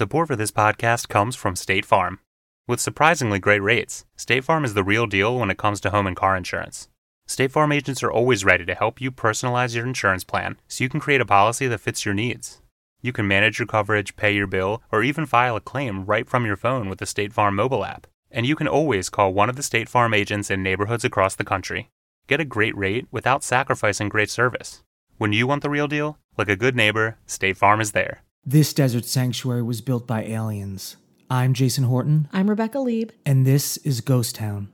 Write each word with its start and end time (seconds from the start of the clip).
Support 0.00 0.28
for 0.28 0.36
this 0.36 0.50
podcast 0.50 1.10
comes 1.10 1.36
from 1.36 1.54
State 1.54 1.84
Farm. 1.84 2.20
With 2.66 2.80
surprisingly 2.80 3.38
great 3.38 3.62
rates, 3.62 4.06
State 4.16 4.44
Farm 4.44 4.64
is 4.64 4.72
the 4.72 4.82
real 4.82 5.06
deal 5.06 5.38
when 5.38 5.50
it 5.50 5.58
comes 5.58 5.78
to 5.82 5.90
home 5.90 6.06
and 6.06 6.16
car 6.16 6.38
insurance. 6.38 6.88
State 7.26 7.52
Farm 7.52 7.70
agents 7.70 8.02
are 8.02 8.10
always 8.10 8.42
ready 8.42 8.64
to 8.64 8.74
help 8.74 8.98
you 8.98 9.12
personalize 9.12 9.74
your 9.74 9.86
insurance 9.86 10.24
plan 10.24 10.58
so 10.68 10.82
you 10.82 10.88
can 10.88 11.00
create 11.00 11.20
a 11.20 11.26
policy 11.26 11.66
that 11.66 11.82
fits 11.82 12.06
your 12.06 12.14
needs. 12.14 12.62
You 13.02 13.12
can 13.12 13.28
manage 13.28 13.58
your 13.58 13.66
coverage, 13.66 14.16
pay 14.16 14.34
your 14.34 14.46
bill, 14.46 14.82
or 14.90 15.02
even 15.02 15.26
file 15.26 15.54
a 15.54 15.60
claim 15.60 16.06
right 16.06 16.26
from 16.26 16.46
your 16.46 16.56
phone 16.56 16.88
with 16.88 16.98
the 16.98 17.04
State 17.04 17.34
Farm 17.34 17.54
mobile 17.54 17.84
app. 17.84 18.06
And 18.30 18.46
you 18.46 18.56
can 18.56 18.68
always 18.68 19.10
call 19.10 19.34
one 19.34 19.50
of 19.50 19.56
the 19.56 19.62
State 19.62 19.90
Farm 19.90 20.14
agents 20.14 20.50
in 20.50 20.62
neighborhoods 20.62 21.04
across 21.04 21.34
the 21.34 21.44
country. 21.44 21.90
Get 22.26 22.40
a 22.40 22.46
great 22.46 22.74
rate 22.74 23.06
without 23.10 23.44
sacrificing 23.44 24.08
great 24.08 24.30
service. 24.30 24.82
When 25.18 25.34
you 25.34 25.46
want 25.46 25.62
the 25.62 25.68
real 25.68 25.88
deal, 25.88 26.16
like 26.38 26.48
a 26.48 26.56
good 26.56 26.74
neighbor, 26.74 27.18
State 27.26 27.58
Farm 27.58 27.82
is 27.82 27.92
there. 27.92 28.22
This 28.44 28.72
desert 28.72 29.04
sanctuary 29.04 29.62
was 29.62 29.80
built 29.82 30.06
by 30.06 30.24
aliens. 30.24 30.96
I'm 31.28 31.52
Jason 31.52 31.84
Horton, 31.84 32.26
I'm 32.32 32.48
Rebecca 32.48 32.80
Lieb. 32.80 33.12
and 33.26 33.46
this 33.46 33.76
is 33.78 34.00
Ghost 34.00 34.34
Town. 34.36 34.68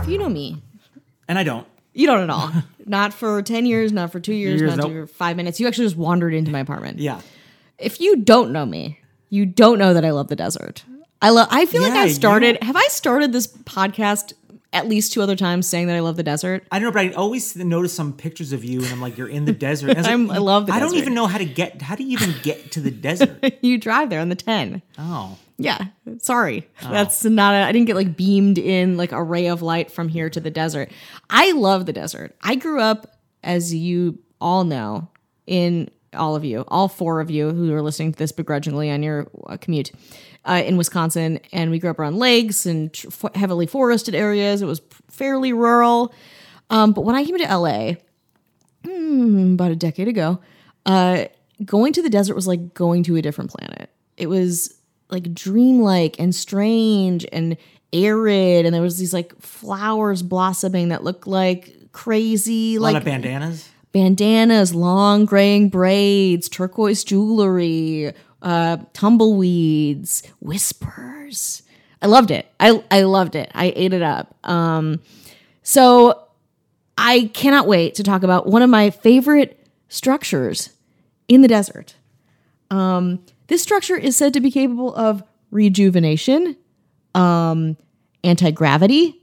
If 0.00 0.08
you 0.10 0.18
know 0.18 0.28
me, 0.28 0.60
And 1.28 1.38
I 1.38 1.44
don't. 1.44 1.66
you 1.94 2.06
don't 2.06 2.20
at 2.20 2.28
all. 2.30 2.52
not 2.86 3.14
for 3.14 3.40
10 3.40 3.64
years, 3.64 3.90
not 3.92 4.12
for 4.12 4.20
two 4.20 4.34
years, 4.34 4.60
Years, 4.60 4.76
not 4.76 4.82
nope. 4.88 4.92
for 4.92 5.06
five 5.06 5.36
minutes. 5.36 5.58
You 5.60 5.66
actually 5.66 5.86
just 5.86 5.96
wandered 5.96 6.34
into 6.34 6.50
my 6.50 6.60
apartment. 6.60 6.98
Yeah. 6.98 7.20
If 7.78 8.00
you 8.00 8.16
don't 8.16 8.52
know 8.52 8.66
me, 8.66 9.00
you 9.30 9.46
don't 9.46 9.78
know 9.78 9.94
that 9.94 10.04
I 10.04 10.10
love 10.10 10.28
the 10.28 10.36
desert. 10.36 10.84
I 11.20 11.30
love 11.30 11.48
I 11.50 11.66
feel 11.66 11.82
like 11.82 11.92
I 11.92 12.08
started 12.08 12.62
have 12.62 12.76
I 12.76 12.86
started 12.88 13.32
this 13.32 13.46
podcast 13.46 14.34
at 14.74 14.88
least 14.88 15.12
two 15.12 15.22
other 15.22 15.36
times 15.36 15.68
saying 15.68 15.86
that 15.86 15.96
I 15.96 16.00
love 16.00 16.16
the 16.16 16.22
desert? 16.22 16.66
I 16.70 16.78
don't 16.78 16.86
know, 16.88 16.92
but 16.92 17.06
I 17.06 17.12
always 17.12 17.54
notice 17.56 17.94
some 17.94 18.12
pictures 18.12 18.52
of 18.52 18.64
you, 18.64 18.80
and 18.82 18.88
I'm 18.88 19.00
like, 19.00 19.16
you're 19.16 19.28
in 19.28 19.44
the 19.44 19.52
desert. 19.52 19.96
I, 19.96 20.14
like, 20.16 20.36
I 20.36 20.38
love 20.38 20.66
the 20.66 20.74
I 20.74 20.80
don't 20.80 20.96
even 20.96 21.14
know 21.14 21.26
how 21.26 21.38
to 21.38 21.44
get. 21.44 21.80
How 21.80 21.94
do 21.94 22.02
you 22.02 22.10
even 22.10 22.34
get 22.42 22.72
to 22.72 22.80
the 22.80 22.90
desert? 22.90 23.54
you 23.62 23.78
drive 23.78 24.10
there 24.10 24.20
on 24.20 24.28
the 24.28 24.34
10. 24.34 24.82
Oh, 24.98 25.38
Yeah, 25.56 25.86
sorry. 26.18 26.68
Oh. 26.82 26.90
That's 26.90 27.24
not 27.24 27.54
a, 27.54 27.58
I 27.58 27.72
didn't 27.72 27.86
get 27.86 27.96
like 27.96 28.16
beamed 28.16 28.58
in 28.58 28.96
like 28.96 29.12
a 29.12 29.22
ray 29.22 29.46
of 29.46 29.62
light 29.62 29.90
from 29.92 30.08
here 30.08 30.28
to 30.28 30.40
the 30.40 30.50
desert. 30.50 30.90
I 31.30 31.52
love 31.52 31.86
the 31.86 31.92
desert. 31.92 32.36
I 32.42 32.56
grew 32.56 32.80
up 32.80 33.16
as 33.44 33.72
you 33.72 34.18
all 34.40 34.64
know 34.64 35.08
in 35.46 35.88
all 36.14 36.36
of 36.36 36.44
you, 36.44 36.64
all 36.68 36.88
four 36.88 37.20
of 37.20 37.30
you 37.30 37.50
who 37.50 37.72
are 37.72 37.82
listening 37.82 38.12
to 38.12 38.18
this 38.18 38.32
begrudgingly 38.32 38.90
on 38.90 39.02
your 39.02 39.26
uh, 39.46 39.56
commute 39.56 39.92
uh, 40.44 40.62
in 40.64 40.76
Wisconsin 40.76 41.40
and 41.52 41.70
we 41.70 41.78
grew 41.78 41.90
up 41.90 41.98
around 41.98 42.18
lakes 42.18 42.66
and 42.66 42.92
tr- 42.92 43.28
heavily 43.34 43.66
forested 43.66 44.14
areas. 44.14 44.62
It 44.62 44.66
was 44.66 44.80
fairly 45.08 45.52
rural. 45.52 46.14
Um, 46.70 46.92
but 46.92 47.02
when 47.02 47.14
I 47.14 47.24
came 47.24 47.38
to 47.38 47.56
LA 47.56 47.92
hmm, 48.84 49.54
about 49.54 49.70
a 49.70 49.76
decade 49.76 50.08
ago, 50.08 50.40
uh, 50.86 51.26
going 51.64 51.92
to 51.94 52.02
the 52.02 52.10
desert 52.10 52.34
was 52.34 52.46
like 52.46 52.74
going 52.74 53.02
to 53.04 53.16
a 53.16 53.22
different 53.22 53.50
planet. 53.50 53.90
It 54.16 54.26
was 54.26 54.74
like 55.10 55.32
dreamlike 55.34 56.18
and 56.18 56.34
strange 56.34 57.26
and 57.32 57.56
arid, 57.92 58.66
and 58.66 58.74
there 58.74 58.82
was 58.82 58.98
these 58.98 59.14
like 59.14 59.38
flowers 59.40 60.22
blossoming 60.22 60.88
that 60.88 61.04
looked 61.04 61.26
like 61.26 61.92
crazy, 61.92 62.76
a 62.76 62.80
lot 62.80 62.92
like 62.94 63.02
of 63.02 63.04
bandanas. 63.04 63.68
Bandanas, 63.94 64.74
long 64.74 65.24
graying 65.24 65.70
braids, 65.70 66.48
turquoise 66.48 67.04
jewelry, 67.04 68.12
uh, 68.42 68.76
tumbleweeds, 68.92 70.26
whispers. 70.40 71.62
I 72.02 72.06
loved 72.06 72.30
it. 72.30 72.46
I 72.60 72.84
I 72.90 73.02
loved 73.02 73.36
it. 73.36 73.50
I 73.54 73.72
ate 73.74 73.94
it 73.94 74.02
up. 74.02 74.34
Um, 74.44 75.00
so 75.62 76.26
I 76.98 77.30
cannot 77.32 77.66
wait 77.66 77.94
to 77.94 78.02
talk 78.02 78.24
about 78.24 78.46
one 78.46 78.62
of 78.62 78.68
my 78.68 78.90
favorite 78.90 79.66
structures 79.88 80.70
in 81.28 81.40
the 81.40 81.48
desert. 81.48 81.94
Um, 82.70 83.24
this 83.46 83.62
structure 83.62 83.96
is 83.96 84.16
said 84.16 84.34
to 84.34 84.40
be 84.40 84.50
capable 84.50 84.94
of 84.94 85.22
rejuvenation, 85.52 86.56
um, 87.14 87.76
anti 88.24 88.50
gravity, 88.50 89.22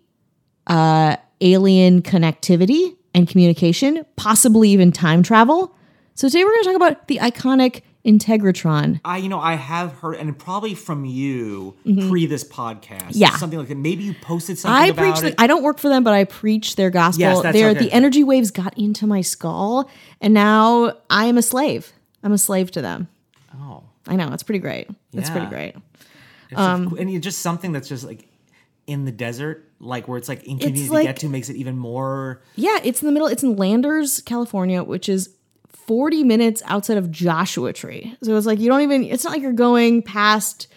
uh, 0.65 1.17
alien 1.41 2.01
connectivity 2.01 2.95
and 3.13 3.27
communication, 3.27 4.05
possibly 4.15 4.69
even 4.69 4.91
time 4.91 5.23
travel. 5.23 5.75
So 6.15 6.27
today 6.27 6.43
we're 6.43 6.51
going 6.51 6.63
to 6.63 6.67
talk 6.69 6.75
about 6.75 7.07
the 7.07 7.17
iconic 7.17 7.81
Integratron. 8.05 8.99
I, 9.05 9.17
you 9.17 9.29
know, 9.29 9.39
I 9.39 9.53
have 9.55 9.93
heard, 9.93 10.15
and 10.15 10.37
probably 10.37 10.73
from 10.73 11.05
you 11.05 11.75
pre 12.09 12.25
this 12.25 12.43
podcast. 12.43 12.97
Mm-hmm. 12.99 13.09
Yeah. 13.13 13.35
something 13.37 13.59
like 13.59 13.67
that. 13.67 13.75
Maybe 13.77 14.03
you 14.03 14.15
posted 14.21 14.57
something 14.57 14.75
I 14.75 14.87
about 14.87 15.19
preach. 15.19 15.31
it. 15.31 15.37
The, 15.37 15.41
I 15.41 15.47
don't 15.47 15.63
work 15.63 15.77
for 15.77 15.87
them, 15.89 16.03
but 16.03 16.13
I 16.13 16.23
preach 16.23 16.75
their 16.77 16.89
gospel. 16.89 17.21
Yes, 17.21 17.41
that's 17.41 17.55
They're- 17.55 17.69
okay. 17.69 17.79
The 17.85 17.91
energy 17.91 18.23
waves 18.23 18.49
got 18.51 18.77
into 18.77 19.05
my 19.07 19.21
skull, 19.21 19.89
and 20.19 20.33
now 20.33 20.93
I 21.09 21.25
am 21.25 21.37
a 21.37 21.41
slave. 21.43 21.91
I'm 22.23 22.33
a 22.33 22.37
slave 22.37 22.71
to 22.71 22.81
them. 22.81 23.07
oh, 23.55 23.83
I 24.07 24.15
know 24.15 24.31
it's 24.33 24.43
pretty 24.43 24.59
great. 24.59 24.89
It's 25.13 25.29
pretty 25.29 25.47
great. 25.47 25.75
it's 26.49 26.59
Um, 26.59 26.95
and 26.99 27.21
just 27.21 27.39
something 27.39 27.71
that's 27.71 27.87
just 27.87 28.03
like 28.03 28.27
in 28.87 29.05
the 29.05 29.11
desert, 29.11 29.69
like 29.79 30.07
where 30.07 30.17
it's 30.17 30.29
like 30.29 30.43
inconvenient 30.43 30.87
to 30.87 30.93
like- 30.93 31.05
get 31.05 31.17
to, 31.17 31.29
makes 31.29 31.49
it 31.49 31.55
even 31.55 31.77
more. 31.77 32.41
Yeah, 32.55 32.79
it's 32.83 33.01
in 33.01 33.05
the 33.05 33.11
middle. 33.11 33.27
It's 33.27 33.43
in 33.43 33.55
Landers, 33.55 34.21
California, 34.21 34.83
which 34.83 35.07
is 35.09 35.29
40 35.69 36.23
minutes 36.23 36.61
outside 36.65 36.97
of 36.97 37.11
Joshua 37.11 37.73
Tree. 37.73 38.15
So 38.23 38.35
it's 38.37 38.45
like 38.45 38.59
you 38.59 38.69
don't 38.69 38.81
even, 38.81 39.03
it's 39.03 39.23
not 39.23 39.31
like 39.33 39.41
you're 39.41 39.51
going 39.51 40.01
past, 40.03 40.67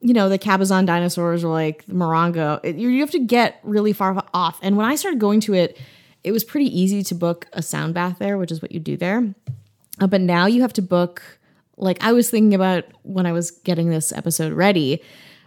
you 0.00 0.14
know, 0.14 0.28
the 0.28 0.38
Cabazon 0.38 0.86
dinosaurs 0.86 1.44
or 1.44 1.48
like 1.52 1.84
the 1.86 1.94
Morongo. 1.94 2.60
It, 2.62 2.76
you, 2.76 2.88
you 2.88 3.00
have 3.00 3.10
to 3.12 3.18
get 3.18 3.60
really 3.62 3.92
far 3.92 4.22
off. 4.34 4.58
And 4.62 4.76
when 4.76 4.86
I 4.86 4.94
started 4.96 5.20
going 5.20 5.40
to 5.42 5.54
it, 5.54 5.78
it 6.24 6.32
was 6.32 6.42
pretty 6.42 6.66
easy 6.66 7.02
to 7.04 7.14
book 7.14 7.46
a 7.52 7.62
sound 7.62 7.94
bath 7.94 8.18
there, 8.18 8.38
which 8.38 8.50
is 8.50 8.60
what 8.60 8.72
you 8.72 8.80
do 8.80 8.96
there. 8.96 9.34
Uh, 10.00 10.06
but 10.06 10.20
now 10.20 10.46
you 10.46 10.62
have 10.62 10.72
to 10.74 10.82
book, 10.82 11.22
like, 11.76 12.02
I 12.02 12.12
was 12.12 12.30
thinking 12.30 12.54
about 12.54 12.84
when 13.02 13.26
I 13.26 13.32
was 13.32 13.50
getting 13.50 13.90
this 13.90 14.10
episode 14.12 14.52
ready. 14.52 15.02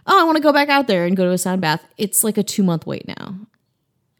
Oh, 0.06 0.20
I 0.20 0.24
want 0.24 0.36
to 0.36 0.42
go 0.42 0.52
back 0.52 0.68
out 0.68 0.86
there 0.86 1.04
and 1.06 1.16
go 1.16 1.24
to 1.24 1.30
a 1.30 1.38
sound 1.38 1.60
bath. 1.60 1.84
It's 1.98 2.24
like 2.24 2.38
a 2.38 2.42
two 2.42 2.62
month 2.62 2.86
wait 2.86 3.06
now. 3.06 3.34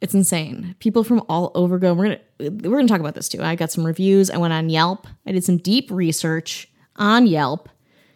It's 0.00 0.14
insane. 0.14 0.74
People 0.78 1.04
from 1.04 1.22
all 1.28 1.50
over 1.54 1.78
go. 1.78 1.92
We're 1.92 2.16
gonna 2.38 2.50
we're 2.68 2.78
gonna 2.78 2.88
talk 2.88 3.00
about 3.00 3.14
this 3.14 3.28
too. 3.28 3.42
I 3.42 3.54
got 3.54 3.70
some 3.70 3.84
reviews. 3.84 4.30
I 4.30 4.38
went 4.38 4.52
on 4.54 4.70
Yelp. 4.70 5.06
I 5.26 5.32
did 5.32 5.44
some 5.44 5.58
deep 5.58 5.90
research 5.90 6.68
on 6.96 7.26
Yelp 7.26 7.68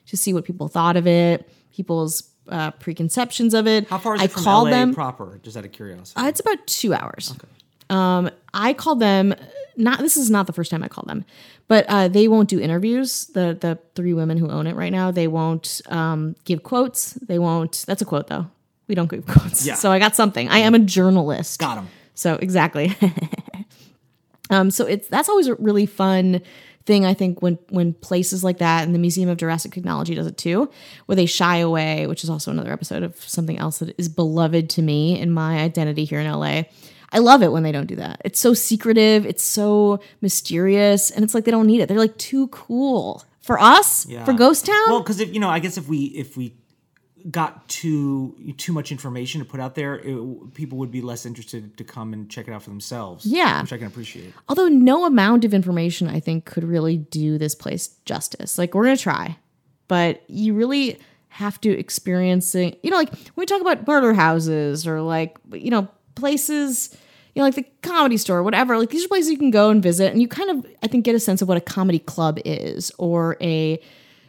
to 0.06 0.16
see 0.16 0.32
what 0.32 0.44
people 0.44 0.68
thought 0.68 0.96
of 0.96 1.06
it, 1.06 1.48
people's 1.74 2.30
uh, 2.48 2.70
preconceptions 2.72 3.52
of 3.54 3.66
it. 3.66 3.88
How 3.88 3.98
far 3.98 4.14
is 4.14 4.20
I 4.22 4.24
it 4.24 4.30
from 4.32 4.44
called 4.44 4.68
LA 4.68 4.76
them. 4.76 4.94
proper? 4.94 5.40
Just 5.42 5.56
out 5.56 5.64
of 5.64 5.72
curiosity. 5.72 6.18
Uh, 6.20 6.26
it's 6.28 6.40
about 6.40 6.66
two 6.66 6.94
hours. 6.94 7.34
Um, 7.90 8.30
I 8.54 8.72
called 8.72 9.00
them. 9.00 9.34
Not 9.76 9.98
this 9.98 10.16
is 10.16 10.30
not 10.30 10.46
the 10.46 10.52
first 10.52 10.70
time 10.70 10.82
I 10.82 10.88
called 10.88 11.08
them, 11.08 11.24
but 11.68 11.86
uh, 11.88 12.08
they 12.08 12.28
won't 12.28 12.48
do 12.48 12.60
interviews. 12.60 13.26
The 13.26 13.56
the 13.58 13.78
three 13.94 14.14
women 14.14 14.38
who 14.38 14.50
own 14.50 14.66
it 14.66 14.76
right 14.76 14.92
now, 14.92 15.10
they 15.10 15.26
won't 15.26 15.80
um, 15.86 16.36
give 16.44 16.62
quotes. 16.62 17.14
They 17.14 17.38
won't. 17.38 17.84
That's 17.86 18.02
a 18.02 18.04
quote 18.04 18.28
though. 18.28 18.46
We 18.86 18.94
don't 18.94 19.10
give 19.10 19.26
quotes. 19.26 19.66
Yeah. 19.66 19.74
So 19.74 19.90
I 19.90 19.98
got 19.98 20.14
something. 20.14 20.48
I 20.48 20.58
am 20.58 20.74
a 20.74 20.78
journalist. 20.78 21.58
Got 21.58 21.78
him. 21.78 21.88
So 22.14 22.34
exactly. 22.34 22.96
um, 24.50 24.70
so 24.70 24.86
it's 24.86 25.08
that's 25.08 25.28
always 25.28 25.48
a 25.48 25.54
really 25.56 25.86
fun 25.86 26.42
thing. 26.86 27.04
I 27.04 27.14
think 27.14 27.42
when 27.42 27.58
when 27.70 27.94
places 27.94 28.44
like 28.44 28.58
that 28.58 28.84
and 28.84 28.94
the 28.94 28.98
Museum 28.98 29.28
of 29.28 29.36
Jurassic 29.36 29.72
Technology 29.72 30.14
does 30.14 30.26
it 30.26 30.36
too, 30.36 30.70
where 31.06 31.16
they 31.16 31.26
shy 31.26 31.58
away, 31.58 32.06
which 32.06 32.24
is 32.24 32.30
also 32.30 32.50
another 32.50 32.72
episode 32.72 33.02
of 33.02 33.16
something 33.16 33.58
else 33.58 33.78
that 33.78 33.94
is 33.98 34.08
beloved 34.08 34.70
to 34.70 34.82
me 34.82 35.18
in 35.18 35.30
my 35.30 35.58
identity 35.58 36.04
here 36.04 36.20
in 36.20 36.30
LA. 36.30 36.64
I 37.14 37.18
love 37.18 37.42
it 37.42 37.52
when 37.52 37.62
they 37.62 37.72
don't 37.72 37.86
do 37.86 37.96
that. 37.96 38.20
It's 38.24 38.40
so 38.40 38.52
secretive, 38.52 39.24
it's 39.24 39.42
so 39.44 40.00
mysterious, 40.20 41.10
and 41.10 41.24
it's 41.24 41.34
like 41.34 41.44
they 41.44 41.50
don't 41.52 41.66
need 41.66 41.80
it. 41.80 41.88
They're 41.88 41.98
like 41.98 42.18
too 42.18 42.48
cool 42.48 43.24
for 43.40 43.58
us, 43.60 44.04
Yeah. 44.06 44.24
for 44.24 44.32
Ghost 44.32 44.66
Town. 44.66 44.84
Well, 44.88 45.00
because 45.00 45.20
if 45.20 45.32
you 45.32 45.38
know, 45.40 45.48
I 45.48 45.60
guess 45.60 45.78
if 45.78 45.88
we 45.88 46.04
if 46.06 46.36
we 46.36 46.54
got 47.30 47.66
too 47.68 48.34
too 48.58 48.72
much 48.72 48.92
information 48.92 49.40
to 49.40 49.44
put 49.46 49.58
out 49.60 49.74
there, 49.74 49.94
it, 49.98 50.54
people 50.54 50.76
would 50.78 50.90
be 50.90 51.00
less 51.00 51.24
interested 51.24 51.76
to 51.78 51.84
come 51.84 52.12
and 52.12 52.28
check 52.28 52.48
it 52.48 52.52
out 52.52 52.62
for 52.62 52.70
themselves. 52.70 53.24
Yeah. 53.24 53.62
which 53.62 53.72
I 53.72 53.78
can 53.78 53.86
appreciate. 53.86 54.34
Although 54.48 54.68
no 54.68 55.06
amount 55.06 55.44
of 55.44 55.54
information 55.54 56.08
I 56.08 56.20
think 56.20 56.44
could 56.44 56.64
really 56.64 56.98
do 56.98 57.38
this 57.38 57.54
place 57.54 57.88
justice. 58.04 58.58
Like 58.58 58.74
we're 58.74 58.84
gonna 58.84 58.96
try, 58.98 59.38
but 59.88 60.22
you 60.28 60.52
really 60.54 60.98
have 61.28 61.60
to 61.62 61.70
experience 61.70 62.54
it. 62.54 62.78
You 62.82 62.90
know, 62.90 62.96
like 62.98 63.10
when 63.10 63.32
we 63.36 63.46
talk 63.46 63.60
about 63.60 63.86
murder 63.86 64.12
houses 64.14 64.86
or 64.86 65.00
like 65.00 65.38
you 65.52 65.70
know 65.70 65.88
places, 66.16 66.96
you 67.34 67.40
know, 67.40 67.44
like 67.44 67.54
the 67.54 67.66
comedy 67.82 68.16
store, 68.16 68.42
whatever. 68.42 68.78
Like 68.78 68.90
these 68.90 69.04
are 69.04 69.08
places 69.08 69.30
you 69.30 69.38
can 69.38 69.50
go 69.50 69.70
and 69.70 69.82
visit, 69.82 70.12
and 70.12 70.22
you 70.22 70.28
kind 70.28 70.50
of 70.50 70.66
I 70.82 70.86
think 70.86 71.04
get 71.04 71.14
a 71.14 71.20
sense 71.20 71.42
of 71.42 71.48
what 71.48 71.56
a 71.56 71.60
comedy 71.60 71.98
club 71.98 72.38
is 72.44 72.92
or 72.98 73.36
a 73.40 73.80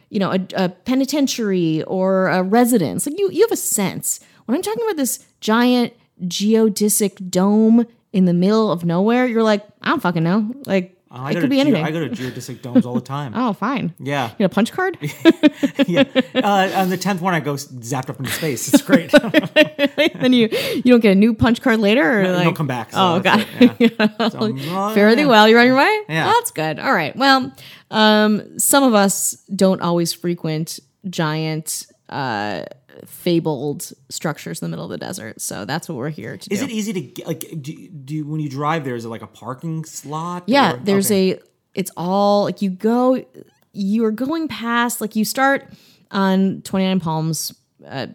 you 0.08 0.20
know, 0.20 0.32
a, 0.32 0.46
a 0.54 0.68
penitentiary 0.68 1.82
or 1.84 2.28
a 2.28 2.42
residence. 2.42 3.06
Like 3.06 3.18
you, 3.18 3.30
you 3.30 3.42
have 3.42 3.52
a 3.52 3.56
sense. 3.56 4.20
When 4.44 4.56
I'm 4.56 4.62
talking 4.62 4.84
about 4.84 4.96
this 4.96 5.26
giant 5.40 5.92
geodesic 6.22 7.30
dome 7.30 7.86
in 8.12 8.24
the 8.24 8.32
middle 8.32 8.70
of 8.70 8.84
nowhere, 8.84 9.26
you're 9.26 9.42
like, 9.42 9.66
I 9.82 9.88
don't 9.88 10.00
fucking 10.00 10.22
know. 10.22 10.52
Like, 10.64 10.95
I 11.10 11.30
it 11.30 11.40
could 11.40 11.50
be 11.50 11.56
geo- 11.56 11.60
anything. 11.62 11.84
I 11.84 11.90
go 11.92 12.06
to 12.06 12.08
geodesic 12.10 12.62
domes 12.62 12.84
all 12.84 12.94
the 12.94 13.00
time. 13.16 13.32
oh, 13.36 13.52
fine. 13.52 13.94
Yeah, 13.98 14.30
You 14.30 14.36
get 14.38 14.44
a 14.46 14.48
punch 14.48 14.72
card? 14.72 14.98
yeah. 15.86 16.04
Uh, 16.34 16.72
on 16.74 16.90
the 16.90 16.96
tenth 17.00 17.20
one, 17.20 17.32
I 17.32 17.40
go 17.40 17.54
zapped 17.54 18.10
up 18.10 18.18
into 18.18 18.30
space. 18.32 18.72
It's 18.74 18.82
great. 18.82 19.10
then 20.20 20.32
you 20.32 20.48
you 20.50 20.82
don't 20.92 21.00
get 21.00 21.12
a 21.12 21.14
new 21.14 21.32
punch 21.32 21.62
card 21.62 21.78
later, 21.78 22.20
or 22.20 22.22
you 22.24 22.30
like 22.32 22.44
don't 22.44 22.56
come 22.56 22.66
back. 22.66 22.92
So 22.92 22.98
oh, 23.16 23.20
god. 23.20 23.46
it, 23.60 23.96
yeah. 23.98 24.28
So, 24.28 24.56
uh, 24.56 24.94
Fare 24.94 25.14
thee 25.14 25.22
yeah. 25.22 25.28
well. 25.28 25.48
You're 25.48 25.60
on 25.60 25.66
your 25.66 25.76
way. 25.76 26.00
Yeah. 26.08 26.26
Well, 26.26 26.34
that's 26.34 26.50
good. 26.50 26.78
All 26.80 26.92
right. 26.92 27.14
Well, 27.14 27.52
um, 27.90 28.58
some 28.58 28.82
of 28.82 28.94
us 28.94 29.32
don't 29.54 29.80
always 29.80 30.12
frequent 30.12 30.80
giant, 31.08 31.86
uh, 32.08 32.64
fabled 33.04 33.92
structures 34.08 34.60
in 34.60 34.66
the 34.66 34.68
middle 34.70 34.84
of 34.84 34.90
the 34.90 34.98
desert, 34.98 35.40
so 35.40 35.64
that's 35.64 35.88
what 35.88 35.96
we're 35.98 36.10
here 36.10 36.36
to 36.36 36.52
Is 36.52 36.60
do. 36.60 36.64
it 36.66 36.70
easy 36.70 36.92
to 36.92 37.00
get, 37.00 37.26
like 37.26 37.40
do, 37.60 37.88
do 37.88 38.14
you, 38.14 38.26
when 38.26 38.40
you 38.40 38.48
drive 38.48 38.84
there? 38.84 38.94
Is 38.94 39.04
it 39.04 39.08
like 39.08 39.22
a 39.22 39.26
parking 39.26 39.84
slot? 39.84 40.44
Yeah, 40.46 40.74
or- 40.74 40.76
there's 40.78 41.06
okay. 41.10 41.34
a. 41.34 41.40
It's 41.74 41.90
all 41.96 42.44
like 42.44 42.62
you 42.62 42.70
go. 42.70 43.24
You 43.72 44.04
are 44.06 44.10
going 44.10 44.48
past 44.48 45.00
like 45.00 45.14
you 45.16 45.24
start 45.24 45.68
on 46.10 46.62
29 46.62 47.00
Palms 47.00 47.54
uh, 47.86 48.06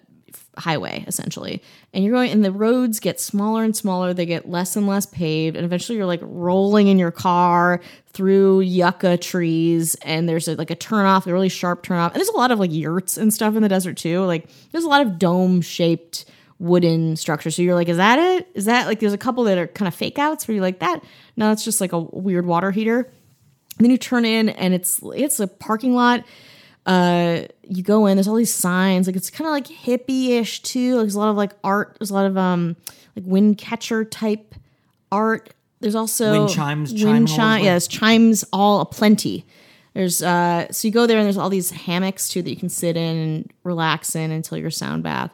highway 0.58 1.04
essentially, 1.08 1.62
and 1.94 2.04
you're 2.04 2.14
going, 2.14 2.32
and 2.32 2.44
the 2.44 2.52
roads 2.52 3.00
get 3.00 3.20
smaller 3.20 3.64
and 3.64 3.76
smaller. 3.76 4.14
They 4.14 4.26
get 4.26 4.50
less 4.50 4.76
and 4.76 4.88
less 4.88 5.06
paved, 5.06 5.56
and 5.56 5.66
eventually 5.66 5.98
you're 5.98 6.06
like 6.06 6.22
rolling 6.24 6.88
in 6.88 7.00
your 7.00 7.12
car 7.12 7.82
through 8.08 8.62
yucca 8.62 9.18
trees, 9.18 9.96
and 10.04 10.28
there's 10.28 10.48
a, 10.48 10.56
like 10.56 10.72
a 10.72 10.76
turnoff, 10.76 11.26
a 11.28 11.34
really 11.34 11.50
sharp 11.50 11.84
turnoff, 11.84 12.08
and 12.08 12.16
there's 12.16 12.30
a 12.30 12.38
lot 12.38 12.52
of 12.52 12.60
like 12.60 12.72
yurts 12.72 13.18
and 13.18 13.34
stuff 13.34 13.56
in 13.56 13.64
the 13.64 13.70
desert 13.70 13.98
too. 13.98 14.24
Like 14.26 14.48
there's 14.72 14.84
a 14.84 14.90
lot 14.90 15.02
of 15.02 15.18
dome 15.18 15.62
shaped 15.62 16.26
wooden 16.62 17.16
structure. 17.16 17.50
So 17.50 17.64
you're 17.64 17.76
like, 17.76 17.90
is 17.90 17.98
that 17.98 18.20
it? 18.20 18.48
Is 18.54 18.66
that 18.66 18.86
like 18.88 19.00
there's 19.00 19.14
a 19.14 19.18
couple 19.18 19.46
that 19.46 19.58
are 19.58 19.68
kind 19.68 19.88
of 19.88 19.96
fake 19.96 20.20
outs 20.20 20.48
where 20.48 20.54
you're 20.54 20.62
like 20.62 20.80
that? 20.80 21.04
No, 21.36 21.52
it's 21.52 21.66
just 21.66 21.82
like 21.82 21.92
a 21.92 22.00
weird 22.00 22.46
water 22.46 22.72
heater. 22.72 23.00
And 23.78 23.86
then 23.86 23.90
you 23.90 23.98
turn 23.98 24.26
in 24.26 24.50
and 24.50 24.74
it's 24.74 25.02
it's 25.04 25.40
a 25.40 25.48
parking 25.48 25.96
lot. 25.96 26.24
Uh 26.86 27.44
you 27.64 27.84
go 27.84 28.06
in, 28.08 28.18
there's 28.18 28.28
all 28.28 28.36
these 28.36 28.54
signs, 28.54 29.08
like 29.08 29.16
it's 29.16 29.30
kind 29.30 29.48
of 29.48 29.52
like 29.52 29.68
hippie-ish 29.68 30.62
too. 30.62 30.96
Like 30.96 31.04
there's 31.04 31.16
a 31.16 31.20
lot 31.20 31.30
of 31.30 31.38
like 31.38 31.52
art, 31.64 31.96
there's 32.00 32.10
a 32.10 32.14
lot 32.14 32.26
of 32.26 32.38
um 32.38 32.76
like 33.16 33.26
wind 33.26 33.58
catcher 33.58 34.04
type 34.04 34.56
art. 35.12 35.54
There's 35.80 35.96
also 35.96 36.32
Wind 36.32 36.50
chimes, 36.50 36.94
chime 36.94 37.14
wind 37.14 37.28
holes, 37.30 37.38
chi- 37.38 37.44
like- 37.54 37.64
yeah, 37.64 37.72
there's 37.72 37.88
chimes 37.88 38.46
all 38.54 38.82
aplenty. 38.82 39.46
There's 39.94 40.24
uh 40.24 40.72
so 40.72 40.88
you 40.88 40.94
go 40.94 41.06
there 41.06 41.18
and 41.18 41.26
there's 41.26 41.38
all 41.38 41.50
these 41.50 41.70
hammocks 41.72 42.30
too 42.30 42.42
that 42.42 42.50
you 42.50 42.56
can 42.56 42.70
sit 42.70 42.96
in 42.98 43.18
and 43.18 43.52
relax 43.64 44.16
in 44.16 44.32
until 44.32 44.58
your 44.58 44.72
sound 44.72 45.04
bath 45.04 45.32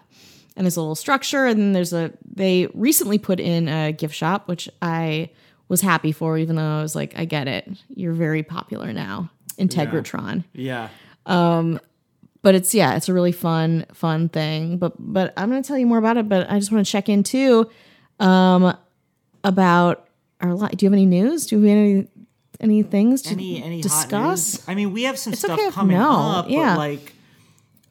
and 0.56 0.66
there's 0.66 0.76
a 0.78 0.82
little 0.82 0.96
structure 0.96 1.46
and 1.46 1.60
then 1.60 1.74
there's 1.74 1.94
a 1.94 2.12
they 2.26 2.68
recently 2.74 3.20
put 3.20 3.40
in 3.40 3.68
a 3.70 3.92
gift 3.92 4.16
shop 4.16 4.48
which 4.48 4.68
i 4.82 5.30
was 5.68 5.82
happy 5.82 6.12
for 6.12 6.40
even 6.40 6.56
though 6.56 6.80
i 6.80 6.82
was 6.82 6.96
like 6.96 7.14
i 7.20 7.24
get 7.26 7.48
it 7.48 7.70
you're 7.96 8.14
very 8.14 8.42
popular 8.42 8.92
now 8.92 9.30
integratron 9.60 10.44
yeah. 10.54 10.90
But 11.28 12.56
it's 12.56 12.74
yeah 12.74 12.96
it's 12.96 13.10
a 13.10 13.14
really 13.14 13.32
fun 13.32 13.86
fun 13.94 14.30
thing 14.30 14.78
but 14.78 14.94
but 14.98 15.34
i'm 15.38 15.50
going 15.50 15.62
to 15.62 15.68
tell 15.68 15.78
you 15.78 15.86
more 15.86 15.98
about 15.98 16.18
it 16.18 16.30
but 16.30 16.50
i 16.50 16.58
just 16.58 16.72
want 16.72 16.86
to 16.86 16.90
check 16.92 17.10
in 17.10 17.22
too 17.24 17.70
um 18.20 18.76
about 19.44 20.08
our 20.42 20.54
li 20.54 20.70
do 20.76 20.86
you 20.86 20.90
have 20.90 20.94
any 20.94 21.06
news 21.06 21.46
do 21.46 21.60
we 21.60 21.70
have 21.70 21.78
any 21.78 22.08
any 22.60 22.84
things 22.84 23.22
to 23.24 23.32
Any 23.32 23.62
any 23.64 23.82
discuss? 23.82 24.68
I 24.68 24.74
mean, 24.74 24.92
we 24.92 25.04
have 25.04 25.20
some 25.20 25.34
stuff 25.34 25.60
okay 25.60 25.70
coming 25.72 25.98
no, 25.98 26.10
up, 26.12 26.50
yeah. 26.50 26.74
but 26.76 26.80
like. 26.80 27.14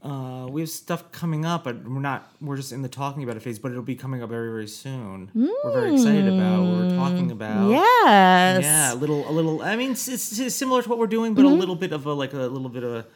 Uh, 0.03 0.47
we 0.47 0.61
have 0.61 0.71
stuff 0.71 1.11
coming 1.11 1.45
up, 1.45 1.65
but 1.65 1.83
we're 1.83 1.99
not. 1.99 2.31
We're 2.41 2.57
just 2.57 2.71
in 2.71 2.83
the 2.83 2.89
talking 2.89 3.25
about 3.25 3.37
it 3.37 3.43
phase, 3.43 3.59
but 3.59 3.73
it'll 3.73 3.83
be 3.83 3.97
coming 3.97 4.23
up 4.23 4.31
very, 4.31 4.51
very 4.51 4.69
soon. 4.69 5.31
We're 5.35 5.73
very 5.73 5.95
excited 5.95 6.29
about 6.29 6.63
what 6.63 6.77
we're 6.79 6.97
talking 6.97 7.33
about. 7.33 7.71
yes 7.71 8.63
Yeah, 8.63 8.93
a 8.93 8.95
little, 8.95 9.29
a 9.29 9.33
little. 9.33 9.63
I 9.63 9.75
mean, 9.75 9.93
it's, 9.93 10.07
it's, 10.07 10.39
it's 10.39 10.55
similar 10.55 10.83
to 10.83 10.89
what 10.89 10.99
we're 10.99 11.09
doing, 11.09 11.35
but 11.35 11.45
Mm-hmm. 11.45 11.55
a 11.55 11.59
little 11.59 11.75
bit 11.75 11.91
of 11.93 12.07
a 12.07 12.13
like 12.13 12.35
a 12.35 12.37
little 12.37 12.69
bit 12.69 12.85
of 12.85 12.93
a 12.93 13.07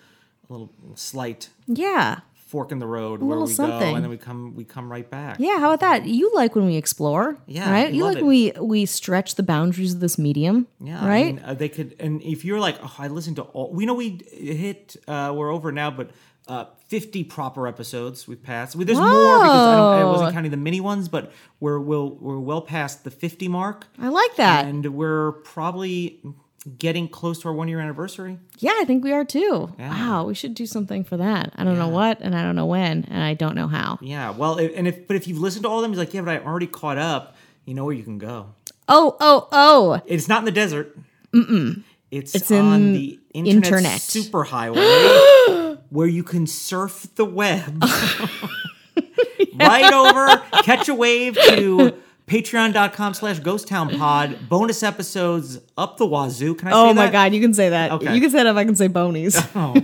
little 0.51 0.71
slight 0.97 1.49
yeah 1.67 2.21
fork 2.35 2.73
in 2.73 2.81
the 2.81 2.87
road 2.87 3.23
where 3.23 3.39
we 3.39 3.47
something. 3.53 3.79
go, 3.79 3.95
and 3.95 4.03
then 4.05 4.11
we 4.11 4.17
come 4.17 4.57
we 4.57 4.65
come 4.65 4.91
right 4.91 5.09
back. 5.09 5.37
Yeah, 5.39 5.61
how 5.61 5.71
about 5.73 5.81
that? 5.81 6.05
You 6.07 6.33
like 6.35 6.57
when 6.57 6.67
we 6.67 6.75
explore, 6.77 7.39
Yeah, 7.47 7.71
right? 7.71 7.93
You 7.93 8.03
like 8.05 8.17
it. 8.17 8.23
when 8.25 8.29
we 8.29 8.53
we 8.61 8.87
stretch 8.87 9.37
the 9.37 9.45
boundaries 9.45 9.95
of 9.95 10.01
this 10.01 10.19
medium, 10.19 10.67
Yeah, 10.81 11.07
right? 11.07 11.27
I 11.27 11.33
mean, 11.33 11.43
uh, 11.45 11.55
they 11.55 11.69
could, 11.69 11.95
and 12.01 12.21
if 12.23 12.45
you're 12.45 12.59
like, 12.59 12.77
oh, 12.83 12.93
I 12.99 13.07
listened 13.07 13.37
to 13.37 13.43
all. 13.43 13.73
We 13.73 13.87
know 13.87 13.95
we 13.95 14.21
hit. 14.33 14.97
Uh, 15.07 15.33
we're 15.37 15.53
over 15.53 15.71
now, 15.71 15.93
but 15.93 16.11
uh, 16.49 16.65
50 16.89 17.23
proper 17.23 17.69
episodes 17.69 18.27
we've 18.27 18.43
passed. 18.43 18.75
Well, 18.75 18.85
There's 18.85 18.99
more 18.99 19.39
because 19.39 19.51
I, 19.69 19.77
don't, 19.77 20.01
I 20.01 20.05
wasn't 20.05 20.33
counting 20.33 20.51
the 20.51 20.57
mini 20.57 20.81
ones, 20.81 21.09
but 21.09 21.31
we're 21.61 21.79
we'll, 21.79 22.17
we're 22.17 22.41
well 22.41 22.63
past 22.63 23.05
the 23.05 23.13
50 23.13 23.47
mark, 23.47 23.87
I 23.97 24.09
like 24.09 24.35
that. 24.37 24.65
and 24.65 24.85
we're 24.95 25.31
probably 25.45 26.21
getting 26.79 27.09
close 27.09 27.41
to 27.41 27.49
our 27.49 27.55
one 27.55 27.69
year 27.69 27.81
anniversary. 27.81 28.39
yeah, 28.59 28.73
I 28.77 28.85
think 28.85 29.03
we 29.03 29.13
are 29.13 29.25
too. 29.25 29.73
Wow, 29.79 30.25
we 30.25 30.35
should 30.35 30.55
do 30.55 30.67
something 30.67 31.05
for 31.05 31.17
that. 31.17 31.53
I 31.57 31.65
don't 31.65 31.79
know 31.79 31.89
what, 31.89 32.21
and 32.21 32.35
I 32.35 32.43
don't 32.43 32.57
know 32.57 32.67
when, 32.67 33.07
and 33.09 33.23
I 33.23 33.35
don't 33.35 33.55
know 33.55 33.67
how. 33.69 33.99
Yeah, 34.03 34.31
well, 34.31 34.59
if, 34.59 34.73
and 34.77 34.87
if 34.87 35.07
but 35.07 35.17
if 35.17 35.27
you've 35.27 35.39
listened 35.39 35.63
to 35.65 35.69
all 35.71 35.79
of 35.79 35.83
them, 35.83 35.93
he's 35.93 35.99
like, 35.99 36.13
yeah, 36.13 36.21
but 36.21 36.31
I'm 36.41 36.47
already 36.47 36.67
caught 36.67 36.99
up. 36.99 37.35
You 37.65 37.75
know 37.75 37.85
where 37.85 37.95
you 37.95 38.03
can 38.03 38.19
go. 38.19 38.55
Oh, 38.89 39.17
oh, 39.21 39.49
oh! 39.53 40.01
It's 40.07 40.29
not 40.29 40.41
in 40.41 40.45
the 40.45 40.51
desert. 40.53 40.97
Mm-mm. 41.33 41.85
It's, 42.11 42.35
It's 42.35 42.51
on 42.51 42.75
in 42.75 42.93
the 42.93 43.21
internet, 43.33 43.67
internet. 43.67 44.01
superhighway 44.01 45.79
where 45.91 46.09
you 46.09 46.25
can 46.25 46.47
surf 46.49 47.07
the 47.15 47.25
web 47.25 47.83
right 49.55 49.93
over, 49.93 50.43
catch 50.63 50.89
a 50.89 50.95
wave 50.95 51.35
to 51.37 51.95
patreon.com 52.31 53.13
slash 53.15 53.41
ghost 53.41 53.67
town 53.67 53.91
pod. 53.99 54.49
Bonus 54.49 54.85
episodes 54.85 55.59
up 55.77 55.97
the 55.97 56.07
wazoo. 56.07 56.55
Can 56.55 56.69
I 56.69 56.71
oh 56.71 56.75
say 56.75 56.91
Oh 56.91 56.95
my 56.95 57.07
that? 57.07 57.13
god, 57.13 57.35
you 57.35 57.41
can 57.41 57.53
say 57.53 57.71
that. 57.71 57.91
Okay. 57.91 58.15
You 58.15 58.21
can 58.21 58.31
say 58.31 58.45
that 58.45 58.51
if 58.51 58.57
I 58.57 58.65
can 58.65 58.77
say 58.77 58.87
bonies. 58.87 59.39
Oh. 59.53 59.75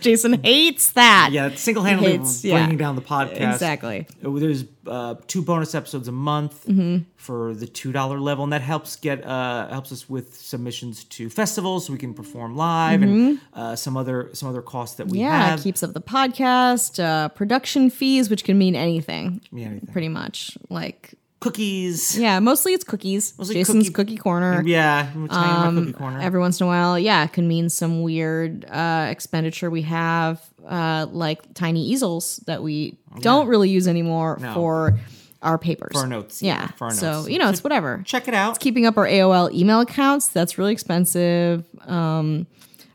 Jason 0.00 0.42
hates 0.42 0.92
that. 0.92 1.30
Yeah, 1.30 1.54
single 1.54 1.84
handedly 1.84 2.18
bringing 2.18 2.70
yeah. 2.72 2.76
down 2.76 2.96
the 2.96 3.02
podcast. 3.02 3.52
exactly. 3.52 4.06
There's 4.20 4.64
uh, 4.86 5.14
two 5.26 5.42
bonus 5.42 5.74
episodes 5.74 6.08
a 6.08 6.12
month 6.12 6.66
Mm-hmm. 6.66 7.04
for 7.16 7.54
the 7.54 7.66
two 7.66 7.92
dollar 7.92 8.18
level, 8.20 8.44
and 8.44 8.52
that 8.52 8.62
helps 8.62 8.96
get 8.96 9.24
uh, 9.24 9.68
helps 9.68 9.92
us 9.92 10.08
with 10.08 10.34
submissions 10.34 11.04
to 11.04 11.28
festivals, 11.30 11.86
so 11.86 11.92
we 11.92 11.98
can 11.98 12.14
perform 12.14 12.56
live, 12.56 13.02
and 13.02 13.40
uh, 13.54 13.76
some 13.76 13.96
other 13.96 14.30
some 14.32 14.48
other 14.48 14.62
costs 14.62 14.96
that 14.96 15.06
we 15.06 15.18
Mm-hmm. 15.18 15.20
Yeah, 15.26 15.46
have. 15.50 15.60
it 15.60 15.62
keeps 15.62 15.82
up 15.82 15.92
the 15.92 16.00
podcast, 16.00 17.02
uh, 17.02 17.28
production 17.28 17.90
fees, 17.90 18.28
which 18.30 18.44
can 18.44 18.58
mean 18.58 18.74
anything, 18.74 19.40
Yeah, 19.52 19.66
anything. 19.66 19.92
pretty 19.92 20.08
much. 20.08 20.56
Like, 20.68 21.14
Cookies. 21.42 22.18
yeah, 22.18 22.38
mostly 22.40 22.72
it's 22.72 22.84
cookies. 22.84 23.34
Mostly 23.38 23.54
Jason's 23.56 23.88
cookie- 23.90 24.14
cookie, 24.14 24.16
corner. 24.16 24.62
Yeah, 24.64 25.08
I'm 25.14 25.28
telling 25.28 25.50
Um, 25.50 25.76
cookie 25.86 25.92
corner. 25.92 26.20
Every 26.20 26.40
once 26.40 26.60
in 26.60 26.64
a 26.64 26.66
while, 26.68 26.98
yeah, 26.98 27.24
it 27.24 27.32
can 27.32 27.46
mean 27.48 27.68
some 27.68 28.02
weird 28.02 28.64
uh, 28.70 29.06
expenditure 29.10 29.68
we 29.70 29.82
have, 29.82 30.40
uh, 30.66 31.06
like 31.10 31.54
tiny 31.54 31.86
easels 31.88 32.40
that 32.46 32.62
we 32.62 32.98
don't 33.20 33.48
really 33.48 33.68
use 33.70 33.86
anymore 33.88 34.38
No. 34.40 34.54
for 34.54 34.98
our 35.42 35.58
papers. 35.58 35.92
For 35.94 36.00
our 36.00 36.06
notes, 36.06 36.40
Yeah. 36.40 36.54
yeah, 36.62 36.66
for 36.76 36.84
our 36.86 36.90
so, 36.94 37.10
notes. 37.12 37.28
you 37.28 37.38
know, 37.38 37.48
it's 37.50 37.64
whatever. 37.64 38.02
Check 38.06 38.28
it 38.28 38.34
out. 38.34 38.50
It's 38.50 38.58
keeping 38.58 38.86
up 38.86 38.96
our 38.96 39.06
AOL 39.06 39.50
email 39.52 39.80
accounts, 39.80 40.28
that's 40.28 40.56
really 40.56 40.72
expensive. 40.72 41.64
Um, 41.84 42.46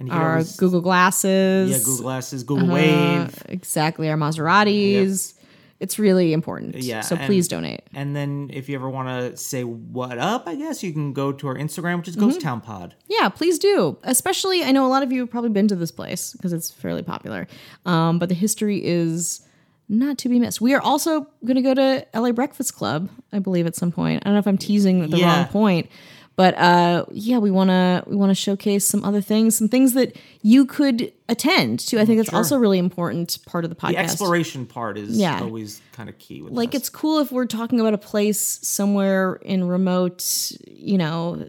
our 0.10 0.32
always- 0.34 0.56
Google 0.56 0.80
Glasses. 0.80 1.72
yeah, 1.72 1.78
Google 1.80 2.04
Glasses, 2.04 2.44
Google 2.44 2.72
uh, 2.72 2.74
Wave. 2.76 3.44
exactly. 3.50 4.10
Our 4.10 4.16
Maseratis. 4.16 5.34
It's 5.80 6.00
really 6.00 6.34
important. 6.34 6.76
Yeah, 6.78 7.02
So 7.02 7.16
and- 7.16 7.26
please 7.26 7.48
donate. 7.48 7.82
And 7.94 8.16
then 8.16 8.50
if 8.52 8.68
you 8.68 8.76
ever 8.76 8.90
want 8.90 9.10
to 9.10 9.38
say 9.38 9.64
what 9.64 10.18
up, 10.18 10.48
I 10.48 10.56
guess 10.56 10.82
you 10.84 10.92
can 10.92 11.14
go 11.14 11.32
to 11.32 11.48
our 11.48 11.56
Instagram, 11.56 11.98
which 12.00 12.08
is 12.08 12.16
Mm-hmm. 12.16 12.26
Ghost 12.30 12.42
Town 12.42 12.62
Pod. 12.62 12.96
Yeah, 13.08 13.30
please 13.30 13.60
do. 13.60 13.98
Especially, 14.04 14.64
I 14.64 14.72
know 14.72 14.86
a 14.86 14.90
lot 14.90 15.04
of 15.04 15.12
you 15.12 15.20
have 15.22 15.30
probably 15.30 15.52
been 15.52 15.68
to 15.68 15.76
this 15.76 15.92
place 15.92 16.34
because 16.34 16.52
it's 16.52 16.72
fairly 16.72 17.04
popular. 17.04 17.48
Um, 17.86 18.18
but 18.18 18.30
the 18.30 18.36
history 18.36 18.84
is 18.84 19.42
not 19.90 20.18
to 20.18 20.30
be 20.30 20.40
missed. 20.40 20.60
We 20.62 20.74
are 20.74 20.82
also 20.82 21.28
going 21.46 21.56
to 21.56 21.62
go 21.62 21.74
to 21.74 22.06
LA 22.14 22.32
Breakfast 22.32 22.74
Club, 22.76 23.10
I 23.32 23.40
believe, 23.40 23.68
at 23.68 23.76
some 23.76 23.92
point. 23.92 24.24
I 24.24 24.26
don't 24.26 24.34
know 24.34 24.40
if 24.40 24.48
I'm 24.48 24.58
teasing 24.58 25.10
the 25.10 25.18
Yeah. 25.20 25.38
wrong 25.42 25.48
point, 25.48 25.90
but 26.38 26.58
uh, 26.58 27.04
yeah, 27.12 27.40
we 27.40 27.52
want 27.52 27.70
to 27.72 28.04
we 28.08 28.16
want 28.16 28.30
to 28.30 28.36
showcase 28.36 28.86
some 28.86 29.04
other 29.04 29.20
things, 29.22 29.58
some 29.58 29.68
things 29.68 29.94
that 29.94 30.16
you 30.44 30.66
could 30.66 31.12
attend 31.28 31.80
to. 31.82 32.00
I 32.00 32.06
think 32.06 32.20
that's 32.20 32.34
also 32.34 32.56
a 32.56 32.60
really 32.60 32.78
important 32.80 33.38
part 33.46 33.66
of 33.66 33.70
the 33.70 33.76
podcast. 33.76 33.90
The 33.92 33.98
exploration 33.98 34.66
part 34.66 34.98
is 34.98 35.18
Yeah. 35.18 35.42
always 35.42 35.82
kind 35.92 36.08
of 36.08 36.18
key 36.20 36.42
with 36.42 36.54
like 36.54 36.70
us. 36.70 36.76
it's 36.82 36.90
cool 36.90 37.20
if 37.20 37.32
we're 37.32 37.46
talking 37.48 37.80
about 37.82 37.94
a 37.94 37.98
place 37.98 38.40
somewhere 38.62 39.34
in 39.44 39.68
remote 39.68 40.52
you 40.68 40.98
know 40.98 41.46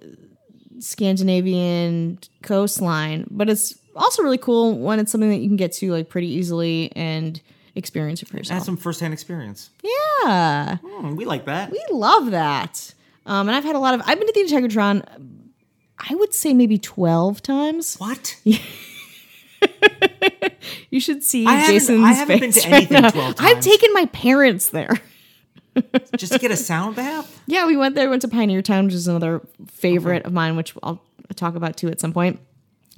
scandinavian 0.81 2.19
coastline 2.43 3.27
but 3.31 3.49
it's 3.49 3.75
also 3.97 4.23
really 4.23 4.39
cool 4.39 4.79
when 4.79 4.99
it's 4.99 5.11
something 5.13 5.29
that 5.31 5.39
you 5.39 5.49
can 5.49 5.57
get 5.57 5.73
to 5.73 5.93
like 5.93 6.09
pretty 6.09 6.29
easily 6.29 6.91
and 6.97 7.41
experience 7.75 8.23
it 8.23 8.27
for 8.29 8.33
Have 8.37 8.41
yourself 8.41 8.65
some 8.65 8.77
firsthand 8.77 9.13
experience. 9.13 9.71
yeah 9.83 10.79
Hmm, 10.83 11.15
we 11.15 11.25
like 11.25 11.45
that. 11.47 11.71
we 11.71 11.83
love 11.93 12.31
that 12.31 12.95
um, 13.29 13.49
and 13.49 13.57
i've 13.57 13.65
had 13.65 13.77
a 13.77 13.79
lot 13.79 13.95
of 13.95 14.03
i've 14.07 14.19
been 14.19 14.27
to 14.27 14.33
the 14.33 14.41
integratron 14.53 15.05
i 16.11 16.15
would 16.17 16.35
say 16.35 16.53
maybe 16.53 16.77
12 16.79 17.41
times 17.43 17.97
What? 17.97 18.37
you 20.91 21.01
should 21.01 21.23
see 21.23 21.47
I 21.47 21.55
haven't- 21.55 21.75
jason's 21.75 22.05
I 22.05 22.13
haven't 22.13 22.41
been 22.41 22.53
to 22.53 22.61
right 22.61 22.73
anything 22.73 23.03
now. 23.03 23.11
12 23.11 23.35
i've 23.39 23.61
taken 23.61 23.93
my 23.93 24.07
parents 24.07 24.71
there 24.71 25.01
just 26.17 26.33
to 26.33 26.39
get 26.41 26.51
a 26.51 26.57
sound 26.57 26.97
bath. 26.97 27.41
Yeah, 27.47 27.65
we 27.69 27.77
went 27.77 27.95
there. 27.95 28.11
Went 28.11 28.23
to 28.23 28.29
Pioneer 28.29 28.63
Town, 28.63 28.87
which 28.87 28.95
is 28.95 29.07
another 29.07 29.41
favorite 29.69 30.25
of 30.25 30.33
mine, 30.33 30.57
which 30.57 30.75
I'll 30.83 31.01
talk 31.37 31.55
about 31.55 31.77
too 31.77 31.87
at 31.89 32.01
some 32.01 32.13
point. 32.13 32.41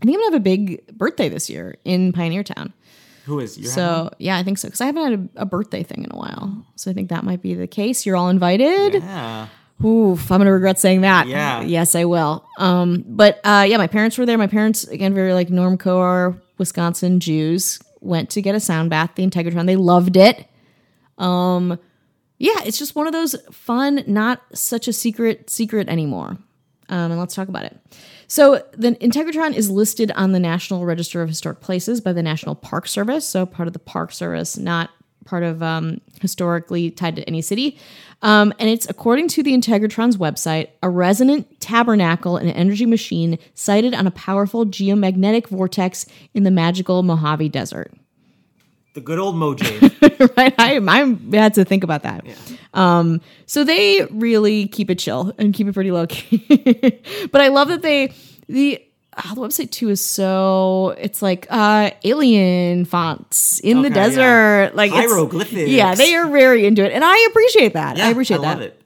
I 0.01 0.07
think 0.07 0.17
I'm 0.17 0.21
gonna 0.23 0.33
have 0.33 0.41
a 0.41 0.43
big 0.43 0.87
birthday 0.97 1.29
this 1.29 1.51
year 1.51 1.77
in 1.85 2.15
Pioneer 2.15 2.43
Town. 2.43 2.73
Who 3.27 3.39
is 3.41 3.59
you? 3.59 3.67
So 3.67 4.11
yeah, 4.19 4.39
I 4.39 4.43
think 4.45 4.57
so 4.57 4.69
because 4.69 4.81
I 4.81 4.87
haven't 4.87 5.03
had 5.11 5.31
a, 5.37 5.43
a 5.43 5.45
birthday 5.45 5.83
thing 5.83 6.05
in 6.05 6.11
a 6.11 6.17
while. 6.17 6.65
So 6.77 6.91
I 6.91 6.95
think 6.95 7.11
that 7.11 7.23
might 7.23 7.43
be 7.43 7.53
the 7.55 7.67
case. 7.67 8.07
You're 8.07 8.17
all 8.17 8.31
invited. 8.31 8.95
yeah. 8.95 9.49
Oof, 9.85 10.31
I'm 10.31 10.41
gonna 10.41 10.53
regret 10.53 10.79
saying 10.79 11.01
that. 11.03 11.27
Yeah. 11.27 11.63
Yes, 11.63 11.95
I 11.95 12.05
will. 12.05 12.47
Um, 12.59 13.05
but 13.07 13.41
uh, 13.45 13.65
yeah, 13.67 13.79
my 13.79 13.87
parents 13.87 14.19
were 14.19 14.27
there. 14.27 14.37
My 14.37 14.47
parents, 14.47 14.85
again, 14.85 15.15
very 15.15 15.33
like 15.33 15.49
normcore 15.49 16.41
Wisconsin 16.59 17.21
Jews, 17.21 17.81
went 18.01 18.31
to 18.31 18.43
get 18.43 18.55
a 18.55 18.61
sound 18.61 18.91
bath, 18.91 19.13
the 19.15 19.27
Integratron. 19.27 19.67
They 19.67 19.77
loved 19.77 20.17
it. 20.17 20.47
Um, 21.19 21.79
yeah, 22.39 22.61
it's 22.65 22.79
just 22.79 22.95
one 22.95 23.07
of 23.07 23.13
those 23.13 23.37
fun, 23.51 24.05
not 24.07 24.43
such 24.55 24.89
a 24.89 24.93
secret 24.93 25.49
secret 25.51 25.89
anymore. 25.89 26.39
Um, 26.89 27.13
and 27.13 27.21
let's 27.21 27.35
talk 27.35 27.49
about 27.49 27.65
it. 27.65 27.79
So 28.27 28.65
the 28.73 28.93
Integratron 28.97 29.55
is 29.55 29.71
listed 29.71 30.11
on 30.13 30.33
the 30.33 30.41
National 30.41 30.85
Register 30.85 31.23
of 31.23 31.29
Historic 31.29 31.61
Places 31.61 32.01
by 32.01 32.13
the 32.13 32.23
National 32.23 32.55
Park 32.55 32.89
Service. 32.89 33.27
So 33.27 33.47
part 33.47 33.67
of 33.67 33.73
the 33.73 33.79
Park 33.79 34.13
Service, 34.13 34.57
not 34.57 34.91
part 35.31 35.45
of 35.45 35.63
um, 35.63 36.01
historically 36.21 36.91
tied 36.91 37.17
to 37.17 37.23
any 37.23 37.41
city. 37.41 37.79
Um, 38.21 38.53
and 38.59 38.69
it's 38.69 38.91
according 38.91 39.29
to 39.29 39.43
the 39.43 39.53
Integratron's 39.53 40.17
website, 40.17 40.69
a 40.83 40.91
resonant 40.91 41.61
tabernacle 41.61 42.37
and 42.37 42.51
energy 42.51 42.85
machine 42.85 43.39
sited 43.55 43.95
on 43.95 44.07
a 44.07 44.11
powerful 44.11 44.67
geomagnetic 44.67 45.47
vortex 45.47 46.05
in 46.35 46.43
the 46.43 46.51
magical 46.51 47.03
Mojave 47.03 47.49
Desert. 47.49 47.95
The 48.93 49.01
good 49.01 49.21
old 49.21 49.37
Mojave. 49.37 49.97
right? 50.37 50.53
I, 50.59 50.81
I 50.81 51.37
had 51.37 51.55
to 51.55 51.65
think 51.65 51.85
about 51.85 52.03
that. 52.03 52.27
Um, 52.75 53.21
so 53.47 53.63
they 53.63 54.05
really 54.11 54.67
keep 54.67 54.91
it 54.91 54.99
chill 54.99 55.33
and 55.39 55.55
keep 55.55 55.69
it 55.69 55.73
pretty 55.73 55.93
low 55.93 56.09
key. 56.09 57.01
but 57.31 57.41
I 57.41 57.49
love 57.49 57.69
that 57.69 57.83
they 57.83 58.13
the 58.49 58.85
oh, 59.17 59.35
the 59.35 59.41
website 59.41 59.71
too 59.71 59.89
is 59.91 60.05
so 60.05 60.95
it's 60.99 61.21
like 61.23 61.47
uh 61.51 61.91
alien 62.05 62.85
fonts 62.85 63.59
in 63.61 63.83
the 63.83 63.89
Okay, 63.89 63.97
yeah. 64.01 64.07
desert, 64.07 64.77
like 64.77 64.93
it's- 64.93 65.11
Hieroglyphics. 65.11 65.71
Yeah, 65.71 65.95
they 65.95 66.15
are 66.15 66.29
very 66.29 66.67
into 66.67 66.85
it, 66.85 66.93
and 66.93 67.05
I 67.05 67.27
appreciate 67.31 67.73
that. 67.75 67.99
I 67.99 68.11
appreciate 68.11 68.39
I 68.39 68.41
that. 68.43 68.49
love 68.49 68.61
it. 68.63 68.77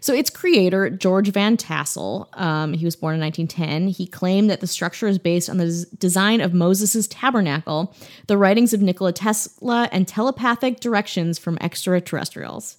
So 0.00 0.14
its 0.14 0.30
creator, 0.30 0.90
George 0.90 1.30
Van 1.32 1.56
Tassel, 1.56 2.28
um, 2.34 2.72
he 2.72 2.84
was 2.84 2.94
born 2.94 3.14
in 3.16 3.20
1910. 3.20 3.88
He 3.88 4.06
claimed 4.06 4.48
that 4.50 4.60
the 4.60 4.66
structure 4.68 5.08
is 5.08 5.18
based 5.18 5.50
on 5.50 5.56
the 5.56 5.66
des- 5.66 5.96
design 5.96 6.40
of 6.40 6.54
Moses' 6.54 7.08
tabernacle, 7.08 7.92
the 8.28 8.36
writings 8.38 8.72
of 8.72 8.80
Nikola 8.80 9.12
Tesla, 9.12 9.88
and 9.90 10.06
telepathic 10.06 10.78
directions 10.78 11.38
from 11.40 11.58
extraterrestrials. 11.60 12.76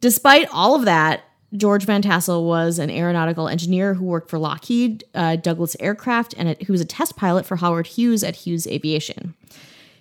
Despite 0.00 0.48
all 0.52 0.74
of 0.74 0.84
that, 0.84 1.22
George 1.56 1.84
Van 1.84 2.02
Tassel 2.02 2.44
was 2.46 2.78
an 2.78 2.90
aeronautical 2.90 3.48
engineer 3.48 3.94
who 3.94 4.04
worked 4.04 4.28
for 4.28 4.38
Lockheed, 4.38 5.04
uh, 5.14 5.36
Douglas 5.36 5.76
Aircraft, 5.80 6.34
and 6.36 6.60
who 6.62 6.72
was 6.72 6.80
a 6.80 6.86
test 6.86 7.16
pilot 7.16 7.46
for 7.46 7.56
Howard 7.56 7.86
Hughes 7.86 8.22
at 8.22 8.36
Hughes 8.36 8.66
Aviation. 8.66 9.34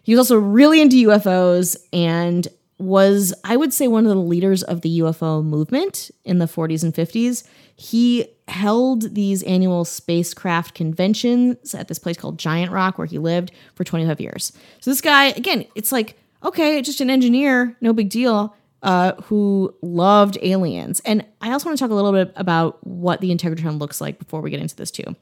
He 0.03 0.13
was 0.13 0.19
also 0.19 0.37
really 0.37 0.81
into 0.81 1.09
UFOs 1.09 1.77
and 1.93 2.47
was, 2.79 3.33
I 3.43 3.57
would 3.57 3.73
say, 3.73 3.87
one 3.87 4.05
of 4.05 4.09
the 4.09 4.15
leaders 4.15 4.61
of 4.63 4.81
the 4.81 4.99
UFO 4.99 5.43
movement 5.43 6.11
in 6.25 6.37
the 6.37 6.45
40s 6.45 6.83
and 6.83 6.93
50s. 6.93 7.47
He 7.75 8.27
held 8.47 9.15
these 9.15 9.41
annual 9.43 9.83
spacecraft 9.83 10.75
conventions 10.75 11.73
at 11.73 11.87
this 11.87 11.99
place 11.99 12.17
called 12.17 12.37
Giant 12.37 12.71
Rock, 12.71 12.97
where 12.97 13.07
he 13.07 13.19
lived 13.19 13.51
for 13.75 13.83
25 13.83 14.21
years. 14.21 14.53
So 14.79 14.91
this 14.91 15.01
guy, 15.01 15.27
again, 15.27 15.65
it's 15.75 15.91
like, 15.91 16.19
okay, 16.43 16.81
just 16.81 17.01
an 17.01 17.09
engineer, 17.09 17.75
no 17.81 17.93
big 17.93 18.09
deal, 18.09 18.55
uh, 18.83 19.13
who 19.23 19.73
loved 19.81 20.37
aliens. 20.41 20.99
And 21.01 21.25
I 21.41 21.51
also 21.51 21.67
want 21.67 21.77
to 21.77 21.83
talk 21.83 21.91
a 21.91 21.95
little 21.95 22.11
bit 22.11 22.31
about 22.35 22.85
what 22.85 23.21
the 23.21 23.35
Integratron 23.35 23.79
looks 23.79 23.99
like 23.99 24.19
before 24.19 24.41
we 24.41 24.49
get 24.49 24.61
into 24.61 24.75
this 24.75 24.91
too. 24.91 25.15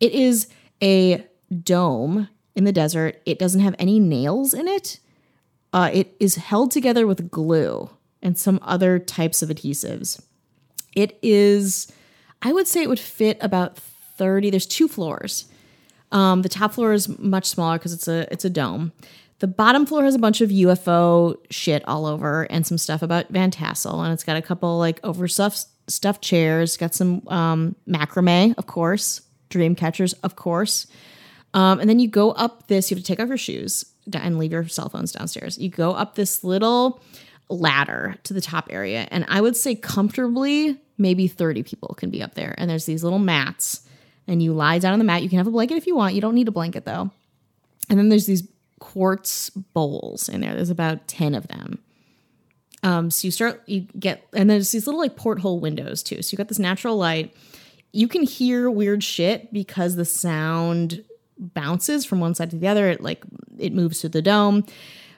It 0.00 0.12
is 0.12 0.48
a 0.82 1.26
dome 1.62 2.28
in 2.54 2.64
the 2.64 2.72
desert. 2.72 3.20
It 3.26 3.38
doesn't 3.38 3.60
have 3.60 3.74
any 3.78 3.98
nails 3.98 4.54
in 4.54 4.68
it. 4.68 5.00
Uh, 5.72 5.90
it 5.92 6.16
is 6.20 6.34
held 6.36 6.70
together 6.70 7.06
with 7.06 7.30
glue 7.30 7.90
and 8.22 8.38
some 8.38 8.58
other 8.62 8.98
types 8.98 9.42
of 9.42 9.48
adhesives. 9.48 10.20
It 10.94 11.18
is, 11.22 11.92
I 12.42 12.52
would 12.52 12.66
say 12.66 12.82
it 12.82 12.88
would 12.88 12.98
fit 12.98 13.38
about 13.40 13.78
30. 13.78 14.50
There's 14.50 14.66
two 14.66 14.88
floors. 14.88 15.46
Um, 16.12 16.42
the 16.42 16.48
top 16.48 16.74
floor 16.74 16.92
is 16.92 17.08
much 17.18 17.46
smaller 17.46 17.78
because 17.78 17.92
it's 17.92 18.08
a 18.08 18.30
it's 18.32 18.44
a 18.44 18.50
dome. 18.50 18.92
The 19.40 19.48
bottom 19.48 19.86
floor 19.86 20.04
has 20.04 20.14
a 20.14 20.18
bunch 20.18 20.42
of 20.42 20.50
UFO 20.50 21.36
shit 21.50 21.82
all 21.88 22.04
over 22.04 22.42
and 22.44 22.66
some 22.66 22.76
stuff 22.76 23.02
about 23.02 23.30
Van 23.30 23.50
Tassel, 23.50 24.02
and 24.02 24.12
it's 24.12 24.22
got 24.22 24.36
a 24.36 24.42
couple 24.42 24.78
like 24.78 25.00
overstuffed 25.02 25.64
stuffed 25.88 26.22
chairs. 26.22 26.76
Got 26.76 26.94
some 26.94 27.26
um, 27.28 27.74
macrame, 27.88 28.54
of 28.58 28.66
course, 28.66 29.22
dream 29.48 29.74
catchers, 29.74 30.12
of 30.14 30.36
course. 30.36 30.86
Um, 31.54 31.80
and 31.80 31.88
then 31.88 31.98
you 31.98 32.06
go 32.06 32.32
up 32.32 32.68
this. 32.68 32.90
You 32.90 32.96
have 32.96 33.02
to 33.02 33.08
take 33.08 33.18
off 33.18 33.28
your 33.28 33.38
shoes 33.38 33.86
and 34.12 34.38
leave 34.38 34.52
your 34.52 34.68
cell 34.68 34.90
phones 34.90 35.12
downstairs. 35.12 35.56
You 35.58 35.70
go 35.70 35.92
up 35.92 36.16
this 36.16 36.44
little 36.44 37.02
ladder 37.48 38.16
to 38.24 38.34
the 38.34 38.42
top 38.42 38.68
area, 38.68 39.08
and 39.10 39.24
I 39.26 39.40
would 39.40 39.56
say 39.56 39.74
comfortably 39.74 40.78
maybe 40.98 41.26
30 41.28 41.62
people 41.62 41.94
can 41.96 42.10
be 42.10 42.22
up 42.22 42.34
there. 42.34 42.54
And 42.58 42.68
there's 42.68 42.84
these 42.84 43.02
little 43.02 43.18
mats, 43.18 43.88
and 44.28 44.42
you 44.42 44.52
lie 44.52 44.78
down 44.78 44.92
on 44.92 44.98
the 44.98 45.04
mat. 45.06 45.22
You 45.22 45.30
can 45.30 45.38
have 45.38 45.46
a 45.46 45.50
blanket 45.50 45.78
if 45.78 45.86
you 45.86 45.96
want. 45.96 46.14
You 46.14 46.20
don't 46.20 46.34
need 46.34 46.48
a 46.48 46.52
blanket 46.52 46.84
though. 46.84 47.10
And 47.88 47.98
then 47.98 48.10
there's 48.10 48.26
these 48.26 48.46
quartz 48.80 49.50
bowls 49.50 50.28
in 50.28 50.40
there. 50.40 50.54
There's 50.54 50.70
about 50.70 51.06
10 51.06 51.34
of 51.34 51.46
them. 51.48 51.78
Um, 52.82 53.10
so 53.10 53.26
you 53.26 53.30
start, 53.30 53.62
you 53.66 53.82
get, 53.98 54.26
and 54.34 54.50
there's 54.50 54.72
these 54.72 54.86
little 54.86 55.00
like 55.00 55.14
porthole 55.14 55.60
windows 55.60 56.02
too. 56.02 56.22
So 56.22 56.32
you 56.32 56.38
got 56.38 56.48
this 56.48 56.58
natural 56.58 56.96
light. 56.96 57.34
You 57.92 58.08
can 58.08 58.22
hear 58.22 58.70
weird 58.70 59.04
shit 59.04 59.52
because 59.52 59.96
the 59.96 60.04
sound 60.04 61.04
bounces 61.38 62.04
from 62.04 62.20
one 62.20 62.34
side 62.34 62.50
to 62.50 62.56
the 62.56 62.68
other. 62.68 62.88
It 62.88 63.00
like, 63.02 63.22
it 63.58 63.72
moves 63.72 64.00
through 64.00 64.10
the 64.10 64.22
dome. 64.22 64.64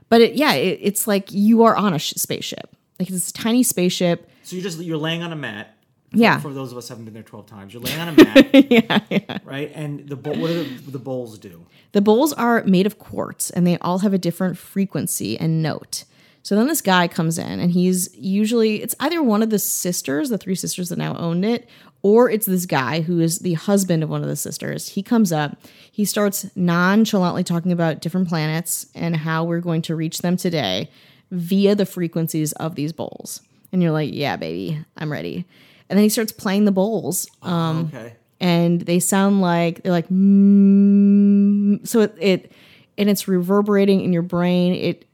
But 0.08 0.20
it, 0.20 0.34
yeah, 0.34 0.52
it, 0.52 0.78
it's 0.82 1.06
like 1.06 1.32
you 1.32 1.62
are 1.62 1.76
on 1.76 1.94
a 1.94 1.98
sh- 1.98 2.14
spaceship. 2.16 2.76
Like 2.98 3.08
it's 3.08 3.30
a 3.30 3.32
tiny 3.32 3.62
spaceship. 3.62 4.28
So 4.42 4.56
you're 4.56 4.62
just 4.62 4.78
you're 4.80 4.98
laying 4.98 5.22
on 5.22 5.32
a 5.32 5.36
mat. 5.36 5.76
Yeah. 6.12 6.38
For 6.38 6.52
those 6.52 6.72
of 6.72 6.78
us 6.78 6.88
who 6.88 6.92
haven't 6.92 7.06
been 7.06 7.14
there 7.14 7.22
twelve 7.22 7.46
times, 7.46 7.72
you're 7.72 7.82
laying 7.82 8.00
on 8.00 8.08
a 8.08 8.12
mat. 8.12 8.50
yeah, 8.70 9.00
yeah. 9.10 9.38
Right, 9.44 9.70
and 9.74 10.08
the. 10.08 10.16
What 10.16 10.34
do 10.34 10.64
the, 10.64 10.90
the 10.92 10.98
bowls 10.98 11.38
do? 11.38 11.66
The 11.92 12.00
bowls 12.00 12.32
are 12.32 12.64
made 12.64 12.86
of 12.86 12.98
quartz 12.98 13.50
and 13.50 13.66
they 13.66 13.78
all 13.78 13.98
have 13.98 14.14
a 14.14 14.18
different 14.18 14.56
frequency 14.58 15.38
and 15.38 15.62
note. 15.62 16.04
So 16.42 16.56
then 16.56 16.66
this 16.66 16.80
guy 16.80 17.06
comes 17.06 17.38
in 17.38 17.60
and 17.60 17.70
he's 17.70 18.14
usually, 18.16 18.82
it's 18.82 18.96
either 18.98 19.22
one 19.22 19.42
of 19.42 19.50
the 19.50 19.58
sisters, 19.58 20.28
the 20.28 20.38
three 20.38 20.56
sisters 20.56 20.88
that 20.88 20.98
now 20.98 21.16
owned 21.16 21.44
it, 21.44 21.68
or 22.02 22.28
it's 22.28 22.46
this 22.46 22.66
guy 22.66 23.02
who 23.02 23.20
is 23.20 23.40
the 23.40 23.54
husband 23.54 24.02
of 24.02 24.10
one 24.10 24.22
of 24.22 24.28
the 24.28 24.34
sisters. 24.34 24.88
He 24.88 25.02
comes 25.02 25.32
up, 25.32 25.56
he 25.90 26.04
starts 26.04 26.50
nonchalantly 26.56 27.44
talking 27.44 27.70
about 27.70 28.00
different 28.00 28.28
planets 28.28 28.86
and 28.94 29.16
how 29.16 29.44
we're 29.44 29.60
going 29.60 29.82
to 29.82 29.94
reach 29.94 30.18
them 30.18 30.36
today 30.36 30.90
via 31.30 31.76
the 31.76 31.86
frequencies 31.86 32.52
of 32.52 32.74
these 32.74 32.92
bowls. 32.92 33.40
And 33.70 33.80
you're 33.80 33.92
like, 33.92 34.10
yeah, 34.12 34.36
baby, 34.36 34.84
I'm 34.96 35.12
ready. 35.12 35.46
And 35.92 35.98
then 35.98 36.04
he 36.04 36.08
starts 36.08 36.32
playing 36.32 36.64
the 36.64 36.72
bowls. 36.72 37.28
Um, 37.42 37.90
Okay. 37.94 38.14
and 38.40 38.80
they 38.80 38.98
sound 38.98 39.42
like 39.42 39.82
they're 39.82 39.92
like 39.92 40.08
mm, 40.08 41.86
so 41.86 42.00
it, 42.00 42.14
it 42.18 42.52
and 42.96 43.10
it's 43.10 43.28
reverberating 43.28 44.00
in 44.00 44.10
your 44.12 44.22
brain 44.22 44.72
it 44.74 45.04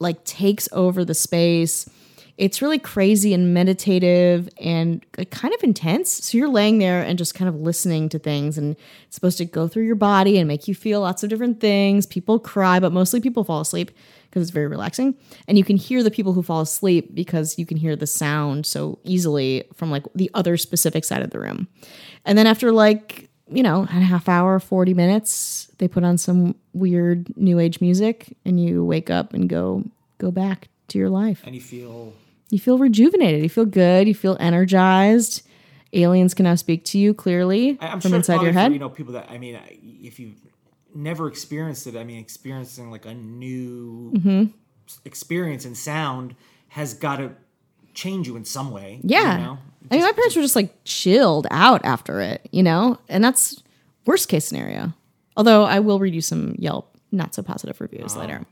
like 0.00 0.22
takes 0.24 0.68
over 0.72 1.04
the 1.04 1.14
space 1.14 1.88
it's 2.36 2.60
really 2.60 2.80
crazy 2.80 3.32
and 3.32 3.54
meditative 3.54 4.48
and 4.60 5.04
kind 5.30 5.54
of 5.54 5.62
intense. 5.62 6.24
So 6.24 6.36
you're 6.36 6.48
laying 6.48 6.78
there 6.78 7.00
and 7.00 7.16
just 7.16 7.34
kind 7.34 7.48
of 7.48 7.54
listening 7.54 8.08
to 8.08 8.18
things 8.18 8.58
and 8.58 8.76
it's 9.06 9.14
supposed 9.14 9.38
to 9.38 9.44
go 9.44 9.68
through 9.68 9.84
your 9.84 9.94
body 9.94 10.38
and 10.38 10.48
make 10.48 10.66
you 10.66 10.74
feel 10.74 11.00
lots 11.00 11.22
of 11.22 11.30
different 11.30 11.60
things. 11.60 12.06
People 12.06 12.40
cry 12.40 12.80
but 12.80 12.92
mostly 12.92 13.20
people 13.20 13.44
fall 13.44 13.60
asleep 13.60 13.92
because 14.28 14.42
it's 14.42 14.50
very 14.50 14.66
relaxing. 14.66 15.14
And 15.46 15.56
you 15.56 15.62
can 15.62 15.76
hear 15.76 16.02
the 16.02 16.10
people 16.10 16.32
who 16.32 16.42
fall 16.42 16.60
asleep 16.60 17.14
because 17.14 17.56
you 17.56 17.66
can 17.66 17.76
hear 17.76 17.94
the 17.94 18.06
sound 18.06 18.66
so 18.66 18.98
easily 19.04 19.64
from 19.72 19.92
like 19.92 20.04
the 20.14 20.30
other 20.34 20.56
specific 20.56 21.04
side 21.04 21.22
of 21.22 21.30
the 21.30 21.38
room. 21.38 21.68
And 22.24 22.36
then 22.36 22.46
after 22.46 22.72
like 22.72 23.28
you 23.46 23.62
know 23.62 23.82
a 23.82 23.86
half 23.86 24.26
hour 24.26 24.58
40 24.58 24.94
minutes 24.94 25.68
they 25.76 25.86
put 25.86 26.02
on 26.02 26.16
some 26.16 26.54
weird 26.72 27.36
new 27.36 27.58
age 27.58 27.78
music 27.78 28.34
and 28.46 28.58
you 28.58 28.82
wake 28.82 29.10
up 29.10 29.34
and 29.34 29.50
go 29.50 29.84
go 30.16 30.30
back 30.30 30.68
to 30.88 30.98
your 30.98 31.10
life. 31.10 31.42
And 31.44 31.54
you 31.54 31.60
feel 31.60 32.14
you 32.54 32.60
feel 32.60 32.78
rejuvenated 32.78 33.42
you 33.42 33.48
feel 33.48 33.64
good 33.66 34.06
you 34.08 34.14
feel 34.14 34.36
energized 34.40 35.42
aliens 35.92 36.34
can 36.34 36.44
now 36.44 36.54
speak 36.54 36.84
to 36.84 36.98
you 36.98 37.12
clearly 37.12 37.76
I'm 37.80 38.00
from 38.00 38.10
sure 38.10 38.16
inside 38.16 38.42
your 38.42 38.52
head 38.52 38.68
For, 38.68 38.72
you 38.72 38.78
know, 38.78 38.88
people 38.88 39.12
that 39.14 39.30
I 39.30 39.38
mean, 39.38 39.58
if 40.02 40.18
you've 40.18 40.40
never 40.94 41.26
experienced 41.26 41.86
it, 41.88 41.96
I 41.96 42.04
mean, 42.04 42.20
experiencing 42.20 42.90
like 42.90 43.04
a 43.06 43.14
new 43.14 44.12
Mm-hmm. 44.16 44.44
experience 45.04 45.64
and 45.64 45.76
sound 45.76 46.36
has 46.68 46.94
got 46.94 47.16
to 47.16 47.32
change 47.94 48.26
you 48.26 48.36
in 48.36 48.44
some 48.44 48.70
way. 48.70 49.00
Yeah. 49.02 49.38
You 49.38 49.44
know? 49.44 49.58
I 49.90 49.94
mean, 49.96 50.04
my 50.04 50.12
parents 50.12 50.36
were 50.36 50.42
just 50.42 50.56
like 50.56 50.72
chilled 50.84 51.46
out 51.50 51.84
after 51.84 52.20
it, 52.20 52.48
you 52.52 52.62
know? 52.62 52.98
And 53.08 53.22
that's 53.22 53.62
worst 54.06 54.28
case 54.28 54.44
scenario. 54.46 54.92
Although 55.36 55.64
I 55.64 55.80
will 55.80 55.98
read 55.98 56.14
you 56.14 56.20
some 56.20 56.54
Yelp 56.58 56.96
not 57.10 57.34
so 57.34 57.42
positive 57.42 57.80
reviews 57.80 58.16
later. 58.16 58.44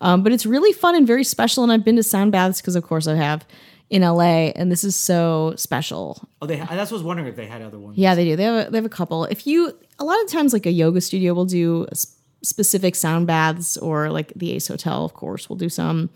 Um, 0.00 0.22
but 0.22 0.32
it's 0.32 0.46
really 0.46 0.72
fun 0.72 0.94
and 0.94 1.06
very 1.06 1.24
special. 1.24 1.62
And 1.62 1.72
I've 1.72 1.84
been 1.84 1.96
to 1.96 2.02
sound 2.02 2.32
baths 2.32 2.60
because, 2.60 2.76
of 2.76 2.84
course, 2.84 3.06
I 3.06 3.16
have 3.16 3.46
in 3.90 4.02
LA, 4.02 4.52
and 4.54 4.70
this 4.70 4.84
is 4.84 4.94
so 4.94 5.52
special. 5.56 6.28
Oh, 6.40 6.46
they. 6.46 6.56
That's 6.56 6.70
what 6.70 6.92
I 6.92 6.94
was 6.94 7.02
wondering 7.02 7.28
if 7.28 7.36
they 7.36 7.46
had 7.46 7.60
other 7.60 7.78
ones. 7.78 7.98
Yeah, 7.98 8.14
they 8.14 8.24
do. 8.24 8.36
They 8.36 8.44
have 8.44 8.68
a, 8.68 8.70
they 8.70 8.78
have 8.78 8.84
a 8.84 8.90
couple. 8.90 9.24
If 9.24 9.46
you 9.46 9.76
a 9.98 10.04
lot 10.04 10.22
of 10.22 10.30
times 10.30 10.52
like 10.52 10.66
a 10.66 10.70
yoga 10.70 11.00
studio 11.00 11.34
will 11.34 11.44
do 11.44 11.86
specific 12.42 12.94
sound 12.94 13.26
baths, 13.26 13.76
or 13.76 14.10
like 14.10 14.32
the 14.34 14.52
Ace 14.52 14.68
Hotel, 14.68 15.04
of 15.04 15.14
course, 15.14 15.48
will 15.48 15.56
do 15.56 15.68
some. 15.68 16.08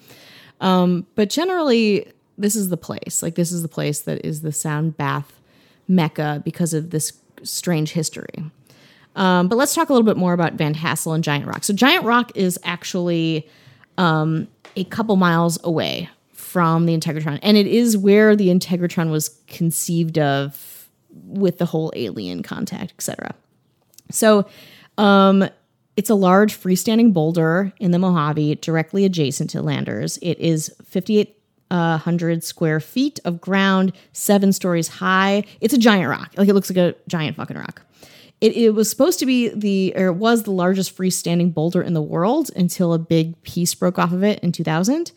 Um, 0.60 1.06
but 1.16 1.30
generally, 1.30 2.06
this 2.38 2.54
is 2.54 2.68
the 2.68 2.76
place. 2.76 3.22
Like 3.22 3.34
this 3.34 3.50
is 3.50 3.62
the 3.62 3.68
place 3.68 4.00
that 4.02 4.24
is 4.24 4.42
the 4.42 4.52
sound 4.52 4.96
bath 4.96 5.40
mecca 5.88 6.42
because 6.44 6.74
of 6.74 6.90
this 6.90 7.12
strange 7.42 7.92
history. 7.92 8.50
Um, 9.16 9.48
but 9.48 9.56
let's 9.56 9.74
talk 9.74 9.88
a 9.88 9.92
little 9.92 10.06
bit 10.06 10.16
more 10.16 10.32
about 10.32 10.54
Van 10.54 10.74
Tassel 10.74 11.12
and 11.12 11.22
Giant 11.22 11.46
Rock. 11.46 11.64
So 11.64 11.72
Giant 11.72 12.04
Rock 12.04 12.32
is 12.34 12.58
actually 12.64 13.48
um, 13.96 14.48
a 14.76 14.84
couple 14.84 15.16
miles 15.16 15.58
away 15.62 16.08
from 16.32 16.86
the 16.86 16.96
Integratron, 16.96 17.38
and 17.42 17.56
it 17.56 17.66
is 17.66 17.96
where 17.96 18.36
the 18.36 18.48
Integratron 18.48 19.10
was 19.10 19.40
conceived 19.46 20.18
of 20.18 20.88
with 21.10 21.58
the 21.58 21.66
whole 21.66 21.92
alien 21.94 22.42
contact, 22.42 22.92
etc. 22.92 23.34
So 24.10 24.46
um, 24.98 25.48
it's 25.96 26.10
a 26.10 26.14
large 26.14 26.58
freestanding 26.58 27.12
boulder 27.12 27.72
in 27.78 27.90
the 27.90 27.98
Mojave, 27.98 28.56
directly 28.56 29.04
adjacent 29.04 29.50
to 29.50 29.62
Landers. 29.62 30.18
It 30.22 30.38
is 30.38 30.74
5,800 30.84 32.42
square 32.44 32.80
feet 32.80 33.20
of 33.24 33.40
ground, 33.40 33.92
seven 34.12 34.52
stories 34.52 34.88
high. 34.88 35.44
It's 35.60 35.74
a 35.74 35.78
giant 35.78 36.08
rock. 36.08 36.32
Like 36.36 36.48
it 36.48 36.54
looks 36.54 36.70
like 36.70 36.78
a 36.78 36.94
giant 37.08 37.36
fucking 37.36 37.56
rock. 37.56 37.82
It, 38.40 38.56
it 38.56 38.70
was 38.70 38.90
supposed 38.90 39.18
to 39.20 39.26
be 39.26 39.48
the, 39.48 39.92
or 39.96 40.08
it 40.08 40.14
was 40.14 40.42
the 40.42 40.50
largest 40.50 40.96
freestanding 40.96 41.54
boulder 41.54 41.82
in 41.82 41.94
the 41.94 42.02
world 42.02 42.50
until 42.56 42.92
a 42.92 42.98
big 42.98 43.40
piece 43.42 43.74
broke 43.74 43.98
off 43.98 44.12
of 44.12 44.22
it 44.22 44.38
in 44.40 44.52
2000. 44.52 45.12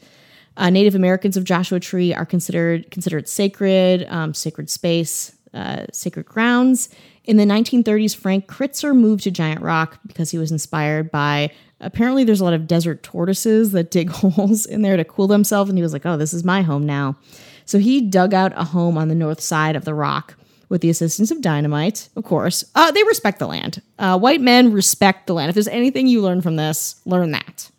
Uh, 0.55 0.69
Native 0.69 0.95
Americans 0.95 1.37
of 1.37 1.43
Joshua 1.43 1.79
Tree 1.79 2.13
are 2.13 2.25
considered 2.25 2.89
considered 2.89 3.27
sacred, 3.27 4.07
um, 4.09 4.33
sacred 4.33 4.69
space, 4.69 5.35
uh, 5.53 5.85
sacred 5.91 6.25
grounds. 6.25 6.89
In 7.25 7.37
the 7.37 7.43
1930s, 7.43 8.15
Frank 8.15 8.47
Critzer 8.47 8.95
moved 8.95 9.23
to 9.25 9.31
Giant 9.31 9.61
Rock 9.61 9.99
because 10.07 10.31
he 10.31 10.37
was 10.37 10.51
inspired 10.51 11.11
by. 11.11 11.51
Apparently, 11.79 12.23
there's 12.23 12.39
a 12.39 12.43
lot 12.43 12.53
of 12.53 12.65
desert 12.65 13.03
tortoises 13.03 13.71
that 13.73 13.91
dig 13.91 14.09
holes 14.11 14.65
in 14.65 14.81
there 14.81 14.97
to 14.97 15.03
cool 15.03 15.27
themselves, 15.27 15.69
and 15.69 15.77
he 15.77 15.83
was 15.83 15.93
like, 15.93 16.05
"Oh, 16.05 16.17
this 16.17 16.33
is 16.33 16.43
my 16.43 16.63
home 16.63 16.85
now." 16.85 17.17
So 17.65 17.77
he 17.77 18.01
dug 18.01 18.33
out 18.33 18.53
a 18.55 18.63
home 18.63 18.97
on 18.97 19.09
the 19.09 19.15
north 19.15 19.41
side 19.41 19.75
of 19.75 19.85
the 19.85 19.93
rock 19.93 20.35
with 20.69 20.81
the 20.81 20.89
assistance 20.89 21.31
of 21.31 21.41
dynamite, 21.41 22.09
of 22.15 22.23
course. 22.23 22.63
Uh, 22.75 22.91
they 22.91 23.03
respect 23.03 23.39
the 23.39 23.47
land. 23.47 23.81
Uh, 23.97 24.17
white 24.19 24.41
men 24.41 24.73
respect 24.73 25.27
the 25.27 25.33
land. 25.33 25.49
If 25.49 25.55
there's 25.55 25.67
anything 25.67 26.07
you 26.07 26.21
learn 26.21 26.41
from 26.41 26.55
this, 26.55 27.01
learn 27.05 27.31
that. 27.31 27.71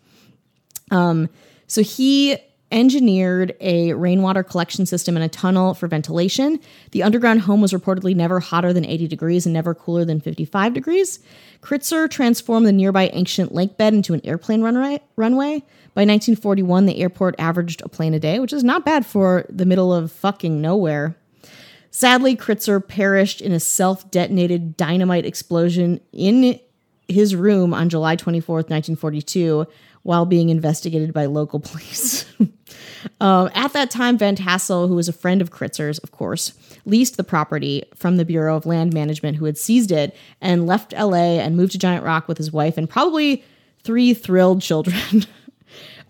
Um, 0.91 1.29
so 1.67 1.83
he 1.83 2.39
engineered 2.71 3.57
a 3.61 3.95
rainwater 3.95 4.43
collection 4.43 4.85
system 4.85 5.17
and 5.17 5.25
a 5.25 5.29
tunnel 5.29 5.75
for 5.75 5.89
ventilation. 5.89 6.61
The 6.93 7.03
underground 7.03 7.43
home 7.43 7.61
was 7.61 7.73
reportedly 7.73 8.15
never 8.15 8.41
hotter 8.41 8.73
than 8.73 8.85
80 8.85 9.09
degrees 9.09 9.47
and 9.47 9.53
never 9.53 9.75
cooler 9.75 10.05
than 10.05 10.21
55 10.21 10.75
degrees. 10.75 11.19
Critzer 11.63 12.11
transformed 12.11 12.67
the 12.67 12.73
nearby 12.73 13.09
ancient 13.13 13.55
lake 13.55 13.77
bed 13.77 13.95
into 13.95 14.15
an 14.15 14.21
airplane 14.25 14.63
runway. 14.63 15.01
runway. 15.17 15.63
By 15.95 16.03
1941, 16.03 16.87
the 16.87 17.01
airport 17.01 17.35
averaged 17.39 17.81
a 17.83 17.89
plane 17.89 18.15
a 18.15 18.21
day, 18.21 18.39
which 18.39 18.53
is 18.53 18.63
not 18.63 18.85
bad 18.85 19.05
for 19.05 19.47
the 19.49 19.67
middle 19.67 19.93
of 19.93 20.13
fucking 20.13 20.61
nowhere. 20.61 21.17
Sadly, 21.99 22.37
Critzer 22.37 22.79
perished 22.87 23.41
in 23.41 23.51
a 23.51 23.59
self 23.59 24.09
detonated 24.09 24.77
dynamite 24.77 25.27
explosion 25.27 25.99
in 26.13 26.61
his 27.09 27.35
room 27.35 27.75
on 27.75 27.89
July 27.89 28.15
24th, 28.15 28.71
1942, 28.71 29.67
while 30.05 30.25
being 30.25 30.49
investigated 30.49 31.13
by 31.13 31.27
local 31.27 31.59
police. 31.65 32.25
um, 33.21 33.51
at 33.53 33.73
that 33.73 33.91
time, 33.91 34.17
Van 34.17 34.37
Tassel, 34.37 34.87
who 34.87 34.95
was 34.95 35.09
a 35.09 35.13
friend 35.13 35.43
of 35.43 35.51
Critzer's, 35.51 35.99
of 35.99 36.13
course, 36.13 36.53
leased 36.85 37.17
the 37.17 37.25
property 37.25 37.83
from 37.97 38.17
the 38.17 38.25
Bureau 38.25 38.57
of 38.57 38.65
Land 38.65 38.95
Management, 38.95 39.39
who 39.39 39.47
had 39.47 39.59
seized 39.59 39.91
it, 39.91 40.15
and 40.41 40.69
left 40.69 40.93
LA 40.93 41.41
and 41.41 41.57
moved 41.57 41.73
to 41.73 41.79
Giant 41.79 42.05
Rock 42.05 42.29
with 42.29 42.39
his 42.39 42.53
wife 42.53 42.79
and 42.79 42.89
probably 42.89 43.43
three 43.83 44.15
thrilled 44.15 44.63
children. 44.63 45.27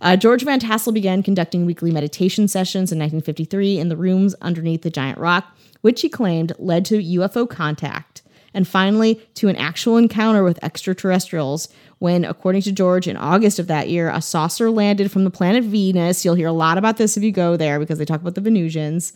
Uh, 0.01 0.17
George 0.17 0.45
Van 0.45 0.61
Tassel 0.61 0.93
began 0.93 1.23
conducting 1.23 1.67
weekly 1.67 1.91
meditation 1.91 2.47
sessions 2.47 2.93
in 2.93 2.99
1953 2.99 3.79
in 3.79 3.89
the 3.89 3.97
rooms 3.97 4.35
underneath 4.41 4.83
the 4.83 4.91
giant 4.91 5.19
rock, 5.19 5.57
which 5.81 6.03
he 6.03 6.09
claimed 6.09 6.53
led 6.59 6.85
to 6.85 7.03
UFO 7.03 7.49
contact 7.49 8.23
and 8.55 8.67
finally 8.67 9.17
to 9.35 9.49
an 9.49 9.57
actual 9.57 9.97
encounter 9.97 10.43
with 10.43 10.63
extraterrestrials 10.63 11.69
when, 11.99 12.25
according 12.25 12.63
to 12.63 12.73
George, 12.73 13.07
in 13.07 13.17
August 13.17 13.59
of 13.59 13.67
that 13.67 13.89
year, 13.89 14.09
a 14.09 14.23
saucer 14.23 14.71
landed 14.71 15.11
from 15.11 15.25
the 15.25 15.31
planet 15.31 15.65
Venus. 15.65 16.25
You'll 16.25 16.35
hear 16.35 16.49
a 16.49 16.53
lot 16.53 16.79
about 16.79 16.97
this 16.97 17.17
if 17.17 17.23
you 17.23 17.33
go 17.33 17.57
there 17.57 17.79
because 17.79 17.99
they 17.99 18.05
talk 18.05 18.21
about 18.21 18.35
the 18.35 18.41
Venusians. 18.41 19.13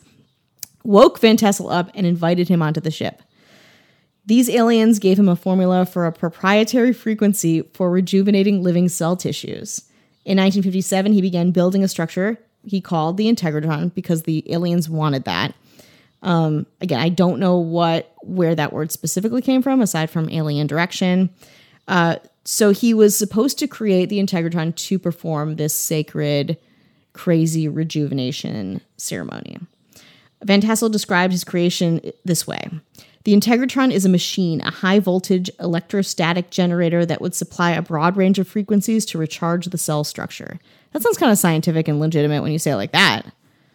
Woke 0.85 1.19
Van 1.21 1.37
Tassel 1.37 1.71
up 1.71 1.91
and 1.95 2.07
invited 2.07 2.49
him 2.49 2.61
onto 2.61 2.81
the 2.81 2.91
ship. 2.91 3.23
These 4.27 4.51
aliens 4.51 4.99
gave 4.99 5.19
him 5.19 5.29
a 5.29 5.37
formula 5.37 5.87
for 5.87 6.07
a 6.07 6.13
proprietary 6.13 6.93
frequency 6.93 7.63
for 7.75 7.91
rejuvenating 7.91 8.63
living 8.63 8.89
cell 8.89 9.17
tissues. 9.17 9.89
In 10.25 10.39
1957, 10.39 11.13
he 11.13 11.21
began 11.21 11.51
building 11.51 11.83
a 11.83 11.89
structure 11.89 12.39
he 12.65 12.81
called 12.81 13.17
the 13.17 13.33
Integratron 13.33 13.93
because 13.95 14.23
the 14.23 14.45
aliens 14.53 14.89
wanted 14.89 15.25
that. 15.25 15.55
Um, 16.23 16.67
again, 16.81 17.01
I 17.01 17.09
don't 17.09 17.41
know 17.41 17.59
what 17.59 18.13
where 18.23 18.55
that 18.55 18.73
word 18.73 18.93
specifically 18.93 19.43
came 19.43 19.63
from, 19.63 19.81
aside 19.81 20.11
from 20.11 20.31
alien 20.31 20.69
direction. 20.69 21.31
Uh, 21.89 22.17
so 22.45 22.71
he 22.71 22.95
was 22.95 23.17
supposed 23.17 23.59
to 23.59 23.67
create 23.67 24.09
the 24.09 24.21
Integratron 24.21 24.75
to 24.77 24.99
perform 24.99 25.57
this 25.57 25.75
sacred, 25.75 26.57
crazy 27.13 27.69
rejuvenation 27.69 28.81
ceremony. 28.97 29.59
Van 30.45 30.61
Tassel 30.61 30.91
described 30.91 31.33
his 31.33 31.45
creation 31.45 32.01
this 32.25 32.47
way. 32.47 32.69
The 33.25 33.35
Integratron 33.35 33.93
is 33.93 34.05
a 34.05 34.09
machine, 34.09 34.61
a 34.63 34.71
high 34.71 34.99
voltage 34.99 35.51
electrostatic 35.61 36.51
generator 36.51 37.07
that 37.07 37.21
would 37.21 37.35
supply 37.35 37.71
a 37.71 37.83
broad 37.83 38.17
range 38.17 38.39
of 38.39 38.49
frequencies 38.49 39.05
to 39.07 39.19
recharge 39.19 39.67
the 39.67 39.79
cell 39.79 40.03
structure. 40.03 40.59
That 40.93 41.03
sounds 41.03 41.19
kind 41.19 41.31
of 41.31 41.39
scientific 41.39 41.89
and 41.89 42.01
legitimate 42.01 42.43
when 42.43 42.53
you 42.53 42.59
say 42.59 42.73
it 42.73 42.77
like 42.77 42.93
that. 42.93 43.33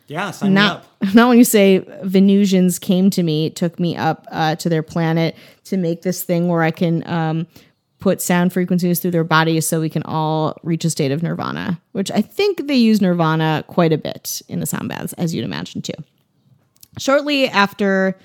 Yeah, 0.07 0.31
sign 0.31 0.49
me 0.49 0.55
Not, 0.55 0.77
up. 1.01 1.13
not 1.13 1.29
when 1.29 1.37
you 1.37 1.43
say 1.43 1.79
Venusians 2.03 2.79
came 2.79 3.09
to 3.11 3.23
me, 3.23 3.49
took 3.49 3.79
me 3.79 3.95
up 3.95 4.25
uh, 4.31 4.55
to 4.55 4.69
their 4.69 4.83
planet 4.83 5.35
to 5.65 5.77
make 5.77 6.01
this 6.01 6.23
thing 6.23 6.47
where 6.47 6.63
I 6.63 6.71
can 6.71 7.07
um, 7.07 7.47
put 7.99 8.21
sound 8.21 8.53
frequencies 8.53 8.99
through 8.99 9.11
their 9.11 9.23
bodies 9.23 9.67
so 9.67 9.81
we 9.81 9.89
can 9.89 10.03
all 10.03 10.57
reach 10.63 10.85
a 10.85 10.89
state 10.89 11.11
of 11.11 11.23
nirvana, 11.23 11.81
which 11.91 12.11
I 12.11 12.21
think 12.21 12.67
they 12.67 12.75
use 12.75 13.01
nirvana 13.01 13.63
quite 13.67 13.91
a 13.91 13.97
bit 13.97 14.41
in 14.47 14.59
the 14.59 14.65
sound 14.65 14.89
baths, 14.89 15.13
as 15.13 15.33
you'd 15.33 15.45
imagine 15.45 15.81
too. 15.81 15.93
Shortly 16.97 17.49
after 17.49 18.17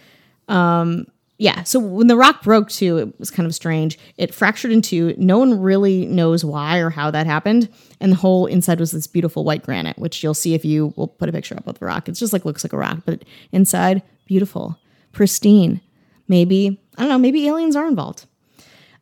um, 0.49 1.07
yeah, 1.43 1.65
so 1.65 1.81
when 1.81 2.07
the 2.07 2.17
rock 2.17 2.45
broke 2.45 2.69
too, 2.71 2.99
it 2.99 3.19
was 3.19 3.29
kind 3.29 3.49
of 3.49 3.55
strange. 3.55 3.99
It 4.17 4.33
fractured 4.33 4.71
in 4.71 4.81
two. 4.81 5.13
No 5.19 5.39
one 5.39 5.59
really 5.59 6.07
knows 6.07 6.45
why 6.45 6.79
or 6.79 6.89
how 6.89 7.11
that 7.11 7.27
happened. 7.27 7.69
And 8.01 8.13
the 8.13 8.17
whole 8.17 8.47
inside 8.47 8.79
was 8.79 8.93
this 8.93 9.09
beautiful 9.09 9.43
white 9.43 9.65
granite, 9.65 9.99
which 9.99 10.23
you'll 10.23 10.35
see 10.35 10.55
if 10.55 10.65
you 10.65 10.95
will 10.97 11.09
put 11.09 11.29
a 11.29 11.33
picture 11.33 11.57
up 11.57 11.67
of 11.67 11.81
the 11.81 11.85
rock. 11.85 12.09
It's 12.09 12.21
just 12.21 12.33
like 12.33 12.45
looks 12.45 12.63
like 12.63 12.73
a 12.73 12.77
rock, 12.77 12.99
but 13.05 13.25
inside, 13.51 14.05
beautiful, 14.25 14.79
pristine. 15.11 15.81
Maybe, 16.29 16.81
I 16.97 17.03
don't 17.03 17.09
know, 17.09 17.19
maybe 17.19 17.49
aliens 17.49 17.75
are 17.75 17.89
involved. 17.89 18.27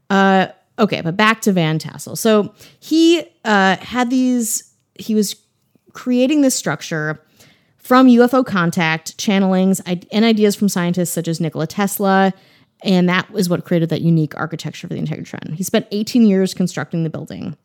Uh, 0.08 0.46
okay, 0.78 1.02
but 1.02 1.18
back 1.18 1.42
to 1.42 1.52
Van 1.52 1.78
Tassel. 1.78 2.16
So 2.16 2.54
he 2.78 3.22
uh, 3.44 3.76
had 3.76 4.08
these, 4.08 4.72
he 4.94 5.14
was 5.14 5.36
creating 5.92 6.40
this 6.40 6.54
structure 6.54 7.22
from 7.80 8.06
UFO 8.08 8.44
contact, 8.44 9.16
channelings, 9.18 9.80
and 10.12 10.24
ideas 10.24 10.54
from 10.54 10.68
scientists 10.68 11.10
such 11.10 11.28
as 11.28 11.40
Nikola 11.40 11.66
Tesla. 11.66 12.32
And 12.82 13.08
that 13.08 13.28
is 13.34 13.48
what 13.48 13.64
created 13.64 13.88
that 13.90 14.00
unique 14.00 14.36
architecture 14.36 14.88
for 14.88 14.94
the 14.94 15.00
Integratron. 15.00 15.54
He 15.54 15.62
spent 15.62 15.86
18 15.90 16.26
years 16.26 16.54
constructing 16.54 17.04
the 17.04 17.10
building. 17.10 17.56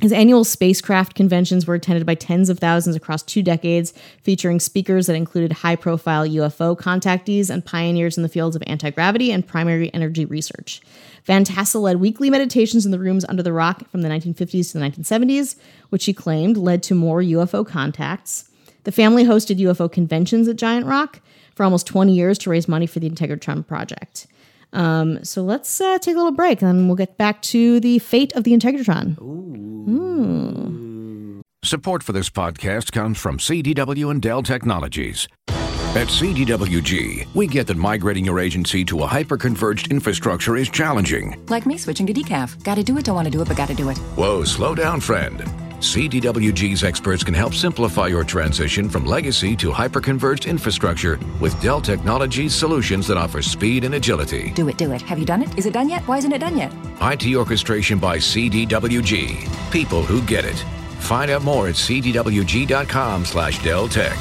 His 0.00 0.12
annual 0.12 0.42
spacecraft 0.42 1.14
conventions 1.14 1.66
were 1.66 1.74
attended 1.74 2.06
by 2.06 2.14
tens 2.14 2.48
of 2.48 2.58
thousands 2.58 2.96
across 2.96 3.22
two 3.22 3.42
decades, 3.42 3.92
featuring 4.22 4.58
speakers 4.58 5.06
that 5.06 5.14
included 5.14 5.52
high 5.52 5.76
profile 5.76 6.26
UFO 6.26 6.76
contactees 6.76 7.50
and 7.50 7.64
pioneers 7.64 8.16
in 8.16 8.22
the 8.22 8.28
fields 8.28 8.56
of 8.56 8.64
anti 8.66 8.90
gravity 8.90 9.30
and 9.30 9.46
primary 9.46 9.92
energy 9.94 10.24
research. 10.24 10.80
Van 11.24 11.44
Tassel 11.44 11.82
led 11.82 12.00
weekly 12.00 12.30
meditations 12.30 12.84
in 12.84 12.90
the 12.90 12.98
rooms 12.98 13.24
under 13.28 13.42
the 13.42 13.52
rock 13.52 13.88
from 13.90 14.02
the 14.02 14.08
1950s 14.08 14.72
to 14.72 14.78
the 14.78 14.84
1970s, 14.84 15.56
which 15.90 16.06
he 16.06 16.12
claimed 16.12 16.56
led 16.56 16.82
to 16.82 16.94
more 16.94 17.20
UFO 17.20 17.64
contacts. 17.64 18.50
The 18.84 18.92
family 18.92 19.24
hosted 19.24 19.58
UFO 19.58 19.90
conventions 19.90 20.48
at 20.48 20.56
Giant 20.56 20.86
Rock 20.86 21.20
for 21.54 21.64
almost 21.64 21.86
20 21.86 22.12
years 22.12 22.38
to 22.38 22.50
raise 22.50 22.68
money 22.68 22.86
for 22.86 23.00
the 23.00 23.08
Integratron 23.08 23.66
project. 23.66 24.26
Um, 24.72 25.22
so 25.24 25.42
let's 25.42 25.80
uh, 25.80 25.98
take 25.98 26.14
a 26.14 26.18
little 26.18 26.32
break 26.32 26.62
and 26.62 26.68
then 26.68 26.88
we'll 26.88 26.96
get 26.96 27.18
back 27.18 27.42
to 27.42 27.78
the 27.80 27.98
fate 27.98 28.32
of 28.34 28.44
the 28.44 28.52
Integratron. 28.52 29.18
Support 31.64 32.02
for 32.02 32.12
this 32.12 32.28
podcast 32.28 32.90
comes 32.90 33.18
from 33.18 33.38
CDW 33.38 34.10
and 34.10 34.20
Dell 34.20 34.42
Technologies. 34.42 35.28
At 35.48 36.08
CDWG, 36.08 37.34
we 37.34 37.46
get 37.46 37.66
that 37.66 37.76
migrating 37.76 38.24
your 38.24 38.40
agency 38.40 38.82
to 38.86 39.02
a 39.02 39.06
hyper-converged 39.06 39.92
infrastructure 39.92 40.56
is 40.56 40.70
challenging. 40.70 41.38
Like 41.48 41.66
me 41.66 41.76
switching 41.76 42.06
to 42.06 42.14
decaf. 42.14 42.62
Gotta 42.64 42.82
do 42.82 42.96
it, 42.96 43.04
don't 43.04 43.14
want 43.14 43.26
to 43.26 43.30
do 43.30 43.42
it, 43.42 43.48
but 43.48 43.58
gotta 43.58 43.74
do 43.74 43.90
it. 43.90 43.98
Whoa, 44.16 44.42
slow 44.42 44.74
down, 44.74 45.00
friend. 45.00 45.61
CDWG's 45.82 46.84
experts 46.84 47.24
can 47.24 47.34
help 47.34 47.54
simplify 47.54 48.06
your 48.06 48.22
transition 48.22 48.88
from 48.88 49.04
legacy 49.04 49.56
to 49.56 49.72
hyperconverged 49.72 50.48
infrastructure 50.48 51.18
with 51.40 51.60
Dell 51.60 51.80
Technologies 51.80 52.54
solutions 52.54 53.08
that 53.08 53.16
offer 53.16 53.42
speed 53.42 53.82
and 53.82 53.96
agility. 53.96 54.52
Do 54.52 54.68
it, 54.68 54.78
do 54.78 54.92
it. 54.92 55.02
Have 55.02 55.18
you 55.18 55.24
done 55.26 55.42
it? 55.42 55.58
Is 55.58 55.66
it 55.66 55.72
done 55.72 55.88
yet? 55.88 56.06
Why 56.06 56.18
isn't 56.18 56.32
it 56.32 56.38
done 56.38 56.56
yet? 56.56 56.72
IT 57.00 57.34
orchestration 57.34 57.98
by 57.98 58.18
CDWG. 58.18 59.72
People 59.72 60.04
who 60.04 60.22
get 60.22 60.44
it. 60.44 60.58
Find 61.00 61.32
out 61.32 61.42
more 61.42 61.66
at 61.66 61.74
cdwg.com 61.74 63.24
slash 63.24 63.62
Dell 63.64 63.88
Tech. 63.88 64.16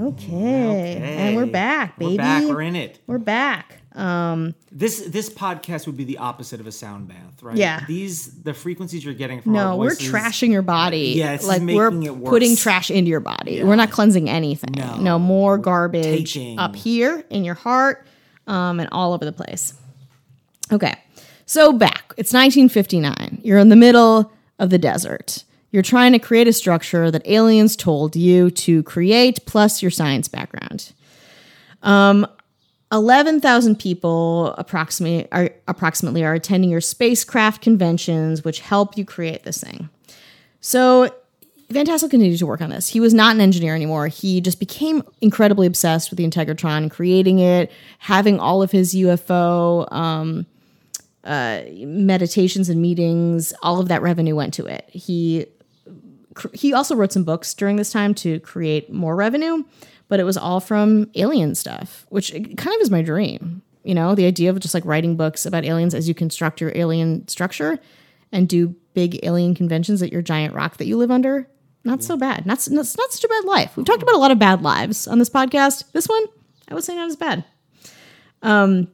Okay. 0.00 0.96
And 0.96 1.36
we're 1.36 1.46
back, 1.46 1.96
baby. 1.96 2.14
We're 2.14 2.18
back. 2.18 2.42
We're 2.44 2.62
in 2.62 2.74
it. 2.74 3.00
We're 3.06 3.18
back. 3.18 3.79
Um, 3.94 4.54
This 4.70 5.00
this 5.08 5.28
podcast 5.28 5.86
would 5.86 5.96
be 5.96 6.04
the 6.04 6.18
opposite 6.18 6.60
of 6.60 6.66
a 6.66 6.72
sound 6.72 7.08
bath, 7.08 7.42
right? 7.42 7.56
Yeah. 7.56 7.84
These 7.88 8.42
the 8.42 8.54
frequencies 8.54 9.04
you're 9.04 9.14
getting 9.14 9.40
from 9.42 9.56
our 9.56 9.70
no, 9.70 9.76
we're 9.76 9.90
trashing 9.96 10.52
your 10.52 10.62
body. 10.62 11.14
Yeah, 11.16 11.32
it's 11.32 11.44
like 11.46 11.60
we're 11.62 11.88
it 11.88 12.10
worse. 12.16 12.30
putting 12.30 12.54
trash 12.56 12.90
into 12.90 13.10
your 13.10 13.18
body. 13.20 13.64
We're 13.64 13.74
not 13.76 13.90
cleansing 13.90 14.30
anything. 14.30 14.74
No. 14.76 14.96
No, 14.96 15.18
more 15.18 15.58
garbage 15.58 16.34
taking- 16.34 16.58
up 16.58 16.76
here 16.76 17.24
in 17.30 17.44
your 17.44 17.56
heart 17.56 18.06
um, 18.46 18.78
and 18.78 18.88
all 18.92 19.12
over 19.12 19.24
the 19.24 19.32
place. 19.32 19.74
Okay. 20.72 20.94
So 21.46 21.72
back, 21.72 22.14
it's 22.16 22.32
1959. 22.32 23.40
You're 23.42 23.58
in 23.58 23.70
the 23.70 23.76
middle 23.76 24.30
of 24.60 24.70
the 24.70 24.78
desert. 24.78 25.42
You're 25.72 25.82
trying 25.82 26.12
to 26.12 26.20
create 26.20 26.46
a 26.46 26.52
structure 26.52 27.10
that 27.10 27.26
aliens 27.26 27.74
told 27.74 28.14
you 28.14 28.50
to 28.52 28.84
create, 28.84 29.44
plus 29.46 29.82
your 29.82 29.90
science 29.90 30.28
background. 30.28 30.92
Um, 31.82 32.24
11,000 32.92 33.78
people 33.78 34.54
approximately 34.58 35.30
are, 35.30 35.50
approximately 35.68 36.24
are 36.24 36.34
attending 36.34 36.70
your 36.70 36.80
spacecraft 36.80 37.62
conventions, 37.62 38.44
which 38.44 38.60
help 38.60 38.98
you 38.98 39.04
create 39.04 39.44
this 39.44 39.58
thing. 39.58 39.88
So 40.60 41.14
Van 41.70 41.86
Tassel 41.86 42.10
continued 42.10 42.38
to 42.40 42.46
work 42.46 42.60
on 42.60 42.70
this. 42.70 42.88
He 42.88 42.98
was 42.98 43.14
not 43.14 43.34
an 43.36 43.40
engineer 43.40 43.76
anymore. 43.76 44.08
He 44.08 44.40
just 44.40 44.58
became 44.58 45.04
incredibly 45.20 45.68
obsessed 45.68 46.10
with 46.10 46.16
the 46.16 46.26
Integratron, 46.26 46.90
creating 46.90 47.38
it, 47.38 47.70
having 48.00 48.40
all 48.40 48.60
of 48.60 48.72
his 48.72 48.92
UFO 48.92 49.90
um, 49.92 50.46
uh, 51.22 51.62
meditations 51.78 52.68
and 52.68 52.82
meetings. 52.82 53.54
All 53.62 53.78
of 53.78 53.86
that 53.86 54.02
revenue 54.02 54.34
went 54.34 54.52
to 54.54 54.66
it. 54.66 54.88
He 54.90 55.46
he 56.54 56.72
also 56.72 56.94
wrote 56.94 57.12
some 57.12 57.24
books 57.24 57.54
during 57.54 57.76
this 57.76 57.90
time 57.90 58.14
to 58.14 58.40
create 58.40 58.92
more 58.92 59.14
revenue, 59.16 59.64
but 60.10 60.20
it 60.20 60.24
was 60.24 60.36
all 60.36 60.60
from 60.60 61.08
alien 61.14 61.54
stuff, 61.54 62.04
which 62.10 62.32
kind 62.32 62.74
of 62.74 62.80
is 62.80 62.90
my 62.90 63.00
dream. 63.00 63.62
You 63.84 63.94
know, 63.94 64.14
the 64.14 64.26
idea 64.26 64.50
of 64.50 64.58
just 64.58 64.74
like 64.74 64.84
writing 64.84 65.16
books 65.16 65.46
about 65.46 65.64
aliens 65.64 65.94
as 65.94 66.08
you 66.08 66.14
construct 66.14 66.60
your 66.60 66.72
alien 66.74 67.26
structure 67.28 67.78
and 68.32 68.48
do 68.48 68.74
big 68.92 69.24
alien 69.24 69.54
conventions 69.54 70.02
at 70.02 70.12
your 70.12 70.20
giant 70.20 70.52
rock 70.52 70.76
that 70.76 70.86
you 70.86 70.98
live 70.98 71.12
under. 71.12 71.48
Not 71.84 72.02
so 72.02 72.16
bad. 72.16 72.44
Not, 72.44 72.68
not, 72.68 72.94
not 72.98 73.12
such 73.12 73.24
a 73.24 73.28
bad 73.28 73.44
life. 73.44 73.76
We've 73.76 73.86
talked 73.86 74.02
about 74.02 74.16
a 74.16 74.18
lot 74.18 74.32
of 74.32 74.38
bad 74.38 74.62
lives 74.62 75.06
on 75.06 75.18
this 75.20 75.30
podcast. 75.30 75.92
This 75.92 76.08
one, 76.08 76.24
I 76.68 76.74
would 76.74 76.84
say 76.84 76.96
not 76.96 77.08
as 77.08 77.16
bad. 77.16 77.44
Um, 78.42 78.88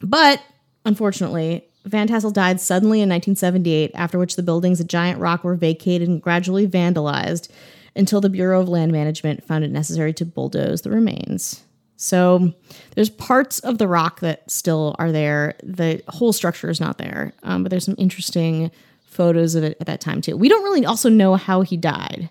but 0.00 0.40
unfortunately, 0.84 1.64
Van 1.84 2.06
Tassel 2.06 2.30
died 2.30 2.60
suddenly 2.60 3.00
in 3.00 3.08
1978, 3.08 3.90
after 3.94 4.18
which 4.18 4.36
the 4.36 4.42
buildings 4.42 4.80
at 4.80 4.86
Giant 4.86 5.20
Rock 5.20 5.42
were 5.42 5.56
vacated 5.56 6.08
and 6.08 6.22
gradually 6.22 6.68
vandalized 6.68 7.50
until 7.96 8.20
the 8.20 8.30
Bureau 8.30 8.60
of 8.60 8.68
Land 8.68 8.92
Management 8.92 9.44
found 9.44 9.64
it 9.64 9.70
necessary 9.70 10.12
to 10.14 10.24
bulldoze 10.24 10.82
the 10.82 10.90
remains. 10.90 11.62
So 11.96 12.54
there's 12.94 13.10
parts 13.10 13.58
of 13.58 13.76
the 13.76 13.86
rock 13.86 14.20
that 14.20 14.50
still 14.50 14.96
are 14.98 15.12
there. 15.12 15.54
The 15.62 16.02
whole 16.08 16.32
structure 16.32 16.70
is 16.70 16.80
not 16.80 16.96
there, 16.96 17.34
um, 17.42 17.62
but 17.62 17.70
there's 17.70 17.84
some 17.84 17.96
interesting 17.98 18.70
photos 19.04 19.54
of 19.54 19.64
it 19.64 19.76
at 19.80 19.86
that 19.86 20.00
time 20.00 20.22
too. 20.22 20.36
We 20.36 20.48
don't 20.48 20.64
really 20.64 20.86
also 20.86 21.10
know 21.10 21.34
how 21.34 21.60
he 21.60 21.76
died 21.76 22.30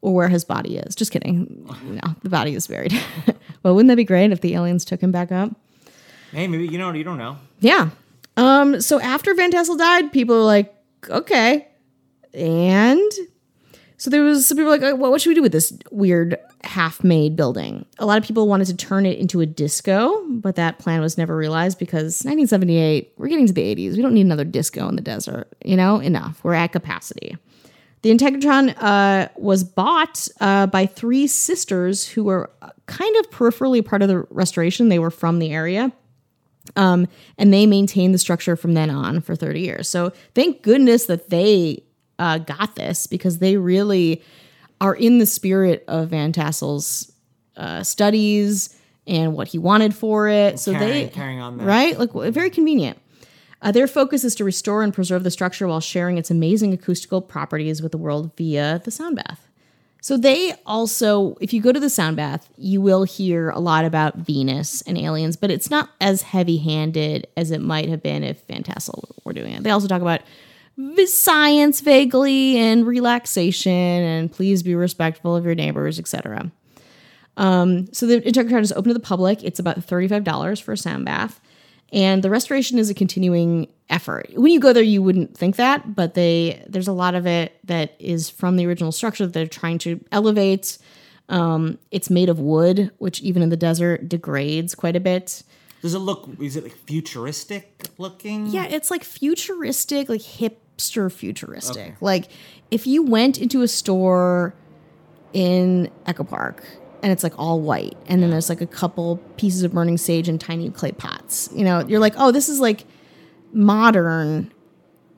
or 0.00 0.14
where 0.14 0.28
his 0.28 0.44
body 0.44 0.76
is. 0.76 0.94
Just 0.94 1.10
kidding. 1.10 1.66
No, 1.82 2.14
the 2.22 2.28
body 2.28 2.54
is 2.54 2.66
buried. 2.66 2.92
well, 3.62 3.74
wouldn't 3.74 3.88
that 3.88 3.96
be 3.96 4.04
great 4.04 4.30
if 4.30 4.42
the 4.42 4.54
aliens 4.54 4.84
took 4.84 5.00
him 5.00 5.10
back 5.10 5.32
up? 5.32 5.50
Hey, 6.30 6.46
maybe 6.46 6.68
you 6.68 6.78
know 6.78 6.92
you 6.92 7.04
don't 7.04 7.18
know. 7.18 7.38
Yeah. 7.60 7.90
Um, 8.36 8.80
so 8.80 9.00
after 9.00 9.34
Van 9.34 9.50
Tassel 9.50 9.76
died, 9.76 10.12
people 10.12 10.36
were 10.36 10.42
like, 10.42 10.72
okay. 11.08 11.66
And 12.32 13.10
so 13.98 14.10
there 14.10 14.22
was 14.22 14.46
some 14.46 14.56
people 14.56 14.70
like, 14.70 14.80
well, 14.80 15.10
what 15.10 15.20
should 15.20 15.30
we 15.30 15.34
do 15.34 15.42
with 15.42 15.50
this 15.50 15.76
weird 15.90 16.38
half-made 16.62 17.34
building? 17.34 17.84
A 17.98 18.06
lot 18.06 18.16
of 18.16 18.24
people 18.24 18.46
wanted 18.46 18.68
to 18.68 18.76
turn 18.76 19.04
it 19.04 19.18
into 19.18 19.40
a 19.40 19.46
disco, 19.46 20.24
but 20.28 20.54
that 20.54 20.78
plan 20.78 21.00
was 21.00 21.18
never 21.18 21.36
realized 21.36 21.80
because 21.80 22.24
1978, 22.24 23.12
we're 23.18 23.26
getting 23.26 23.48
to 23.48 23.52
the 23.52 23.74
80s. 23.74 23.96
We 23.96 24.02
don't 24.02 24.14
need 24.14 24.24
another 24.24 24.44
disco 24.44 24.88
in 24.88 24.94
the 24.94 25.02
desert. 25.02 25.48
You 25.64 25.76
know, 25.76 25.98
enough. 25.98 26.38
We're 26.44 26.54
at 26.54 26.70
capacity. 26.70 27.36
The 28.02 28.16
Integratron 28.16 28.76
uh, 28.78 29.30
was 29.36 29.64
bought 29.64 30.28
uh, 30.40 30.68
by 30.68 30.86
three 30.86 31.26
sisters 31.26 32.06
who 32.06 32.22
were 32.22 32.50
kind 32.86 33.16
of 33.16 33.30
peripherally 33.30 33.84
part 33.84 34.02
of 34.02 34.08
the 34.08 34.20
restoration. 34.30 34.90
They 34.90 35.00
were 35.00 35.10
from 35.10 35.40
the 35.40 35.50
area. 35.50 35.90
Um, 36.76 37.08
and 37.36 37.52
they 37.52 37.66
maintained 37.66 38.14
the 38.14 38.18
structure 38.18 38.54
from 38.54 38.74
then 38.74 38.90
on 38.90 39.22
for 39.22 39.34
30 39.34 39.60
years. 39.60 39.88
So 39.88 40.12
thank 40.34 40.62
goodness 40.62 41.06
that 41.06 41.30
they 41.30 41.82
uh, 42.18 42.38
got 42.38 42.74
this 42.76 43.06
because 43.06 43.38
they 43.38 43.56
really 43.56 44.22
are 44.80 44.94
in 44.94 45.18
the 45.18 45.26
spirit 45.26 45.84
of 45.88 46.08
Van 46.10 46.32
Tassel's 46.32 47.12
uh, 47.56 47.82
studies 47.82 48.74
and 49.06 49.34
what 49.34 49.48
he 49.48 49.58
wanted 49.58 49.94
for 49.94 50.28
it. 50.28 50.58
So 50.58 50.72
Carrying- 50.72 51.06
they 51.08 51.12
carrying 51.12 51.40
on 51.40 51.58
that. 51.58 51.64
right, 51.64 51.98
like 51.98 52.12
very 52.32 52.50
convenient. 52.50 52.98
Uh, 53.60 53.72
their 53.72 53.88
focus 53.88 54.22
is 54.22 54.36
to 54.36 54.44
restore 54.44 54.82
and 54.84 54.94
preserve 54.94 55.24
the 55.24 55.30
structure 55.32 55.66
while 55.66 55.80
sharing 55.80 56.16
its 56.16 56.30
amazing 56.30 56.72
acoustical 56.72 57.20
properties 57.20 57.82
with 57.82 57.90
the 57.90 57.98
world 57.98 58.30
via 58.36 58.80
the 58.84 58.90
sound 58.92 59.16
bath. 59.16 59.48
So 60.00 60.16
they 60.16 60.54
also, 60.64 61.36
if 61.40 61.52
you 61.52 61.60
go 61.60 61.72
to 61.72 61.80
the 61.80 61.90
sound 61.90 62.16
bath, 62.16 62.48
you 62.56 62.80
will 62.80 63.02
hear 63.02 63.50
a 63.50 63.58
lot 63.58 63.84
about 63.84 64.14
Venus 64.18 64.80
and 64.82 64.96
aliens, 64.96 65.34
but 65.36 65.50
it's 65.50 65.70
not 65.70 65.90
as 66.00 66.22
heavy-handed 66.22 67.26
as 67.36 67.50
it 67.50 67.60
might 67.60 67.88
have 67.88 68.00
been 68.00 68.22
if 68.22 68.42
Van 68.46 68.62
Tassel 68.62 69.08
were 69.24 69.32
doing 69.32 69.54
it. 69.54 69.64
They 69.64 69.70
also 69.70 69.88
talk 69.88 70.02
about 70.02 70.20
science 71.06 71.80
vaguely 71.80 72.56
and 72.56 72.86
relaxation 72.86 73.72
and 73.72 74.30
please 74.30 74.62
be 74.62 74.74
respectful 74.74 75.34
of 75.34 75.44
your 75.44 75.54
neighbors, 75.54 75.98
etc. 75.98 76.50
Um, 77.36 77.92
so 77.92 78.06
the 78.06 78.20
Integratron 78.20 78.60
is 78.60 78.72
open 78.72 78.88
to 78.88 78.94
the 78.94 79.00
public. 79.00 79.42
It's 79.42 79.58
about 79.58 79.78
$35 79.78 80.62
for 80.62 80.72
a 80.72 80.76
sound 80.76 81.04
bath. 81.04 81.40
And 81.92 82.22
the 82.22 82.30
restoration 82.30 82.78
is 82.78 82.90
a 82.90 82.94
continuing 82.94 83.68
effort. 83.88 84.30
When 84.34 84.52
you 84.52 84.60
go 84.60 84.72
there, 84.72 84.82
you 84.82 85.02
wouldn't 85.02 85.36
think 85.36 85.56
that, 85.56 85.94
but 85.94 86.14
they 86.14 86.62
there's 86.68 86.88
a 86.88 86.92
lot 86.92 87.14
of 87.14 87.26
it 87.26 87.58
that 87.64 87.94
is 87.98 88.28
from 88.28 88.56
the 88.56 88.66
original 88.66 88.92
structure 88.92 89.24
that 89.24 89.32
they're 89.32 89.46
trying 89.46 89.78
to 89.78 90.04
elevate. 90.12 90.76
Um, 91.30 91.78
it's 91.90 92.10
made 92.10 92.28
of 92.28 92.40
wood, 92.40 92.90
which 92.98 93.22
even 93.22 93.42
in 93.42 93.48
the 93.48 93.56
desert 93.56 94.08
degrades 94.08 94.74
quite 94.74 94.96
a 94.96 95.00
bit. 95.00 95.42
Does 95.80 95.94
it 95.94 96.00
look? 96.00 96.28
Is 96.40 96.56
it 96.56 96.64
like 96.64 96.76
futuristic 96.76 97.88
looking? 97.96 98.46
Yeah, 98.48 98.66
it's 98.66 98.90
like 98.90 99.04
futuristic, 99.04 100.08
like 100.10 100.20
hipster 100.78 101.10
futuristic. 101.12 101.94
Like 102.00 102.28
if 102.70 102.86
you 102.86 103.02
went 103.02 103.38
into 103.38 103.62
a 103.62 103.68
store 103.68 104.54
in 105.32 105.90
Echo 106.06 106.24
Park 106.24 106.64
and 107.02 107.12
it's 107.12 107.22
like 107.22 107.38
all 107.38 107.60
white, 107.60 107.96
and 108.06 108.22
then 108.22 108.30
there's 108.30 108.48
like 108.48 108.60
a 108.60 108.66
couple 108.66 109.16
pieces 109.36 109.62
of 109.62 109.72
burning 109.72 109.98
sage 109.98 110.28
and 110.28 110.40
tiny 110.40 110.70
clay 110.70 110.92
pots. 110.92 111.48
You 111.52 111.64
know, 111.64 111.84
you're 111.86 112.00
like, 112.00 112.14
oh, 112.16 112.32
this 112.32 112.48
is 112.48 112.60
like 112.60 112.84
modern, 113.52 114.52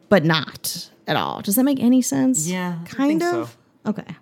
but 0.09 0.25
not 0.25 0.91
at 1.07 1.17
all. 1.17 1.41
Does 1.41 1.57
that 1.57 1.65
make 1.65 1.81
any 1.81 2.03
sense? 2.03 2.47
Yeah, 2.47 2.79
kind 2.85 3.21
think 3.21 3.23
so. 3.23 3.41
of. 3.43 3.57
Okay. 3.87 4.17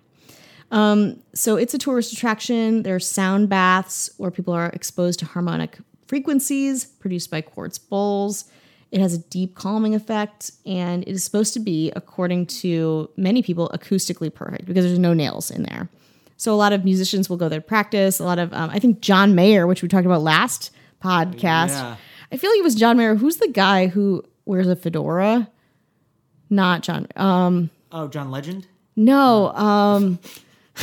Um, 0.71 1.21
so 1.33 1.57
it's 1.57 1.73
a 1.73 1.77
tourist 1.77 2.13
attraction. 2.13 2.83
There's 2.83 3.07
sound 3.07 3.49
baths 3.49 4.11
where 4.17 4.31
people 4.31 4.53
are 4.53 4.67
exposed 4.67 5.19
to 5.19 5.25
harmonic 5.25 5.79
frequencies 6.07 6.85
produced 6.85 7.29
by 7.29 7.41
quartz 7.41 7.77
bowls. 7.77 8.45
It 8.91 8.99
has 9.01 9.13
a 9.13 9.17
deep 9.19 9.53
calming 9.55 9.93
effect, 9.93 10.51
and 10.65 11.03
it 11.03 11.09
is 11.11 11.23
supposed 11.23 11.53
to 11.53 11.59
be, 11.59 11.91
according 11.95 12.47
to 12.47 13.09
many 13.17 13.43
people, 13.43 13.69
acoustically 13.73 14.33
perfect 14.33 14.65
because 14.65 14.83
there's 14.85 14.97
no 14.97 15.13
nails 15.13 15.51
in 15.51 15.63
there. 15.63 15.89
So 16.37 16.53
a 16.53 16.57
lot 16.57 16.73
of 16.73 16.83
musicians 16.85 17.29
will 17.29 17.37
go 17.37 17.49
there 17.49 17.59
to 17.59 17.65
practice. 17.65 18.19
A 18.19 18.23
lot 18.23 18.39
of, 18.39 18.51
um, 18.53 18.69
I 18.71 18.79
think 18.79 19.01
John 19.01 19.35
Mayer, 19.35 19.67
which 19.67 19.81
we 19.83 19.87
talked 19.89 20.05
about 20.05 20.21
last 20.21 20.71
podcast. 21.03 21.69
Yeah. 21.69 21.95
I 22.31 22.37
feel 22.37 22.49
like 22.49 22.59
it 22.59 22.63
was 22.63 22.75
John 22.75 22.97
Mayer. 22.97 23.15
Who's 23.15 23.37
the 23.37 23.47
guy 23.49 23.87
who 23.87 24.23
wears 24.45 24.67
a 24.67 24.75
fedora? 24.75 25.49
Not 26.49 26.81
John. 26.83 27.07
Um, 27.15 27.69
Oh, 27.91 28.07
John 28.07 28.31
Legend. 28.31 28.67
no. 28.95 29.49
Um, 29.53 30.19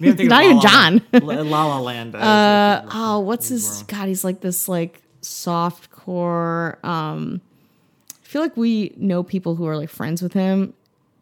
Maybe 0.00 0.10
I'm 0.12 0.16
thinking 0.16 0.28
Not 0.28 0.44
of 0.44 0.50
even 0.50 0.56
La 0.56 0.62
La 0.62 0.68
John. 0.70 1.02
La 1.12 1.42
La 1.42 1.66
La 1.66 1.80
Land. 1.80 2.14
Uh, 2.16 2.82
oh, 2.92 3.20
what's 3.20 3.48
his? 3.48 3.82
God, 3.84 4.08
he's 4.08 4.24
like 4.24 4.40
this 4.40 4.66
like 4.68 5.02
soft 5.20 5.89
core. 6.04 6.78
Um, 6.82 7.40
I 8.22 8.26
feel 8.26 8.42
like 8.42 8.56
we 8.56 8.92
know 8.96 9.22
people 9.22 9.56
who 9.56 9.66
are 9.66 9.76
like 9.76 9.88
friends 9.90 10.22
with 10.22 10.32
him, 10.32 10.72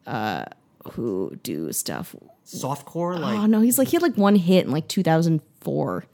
uh, 0.07 0.45
who 0.93 1.39
do 1.43 1.73
stuff. 1.73 2.15
softcore. 2.47 3.19
Like 3.19 3.39
Oh 3.39 3.47
no, 3.47 3.61
he's 3.61 3.79
like 3.79 3.89
he 3.89 3.97
had 3.97 4.03
like 4.03 4.17
one 4.17 4.37
hit 4.37 4.67
in 4.67 4.73
like 4.73 4.89
2004. 4.89 6.05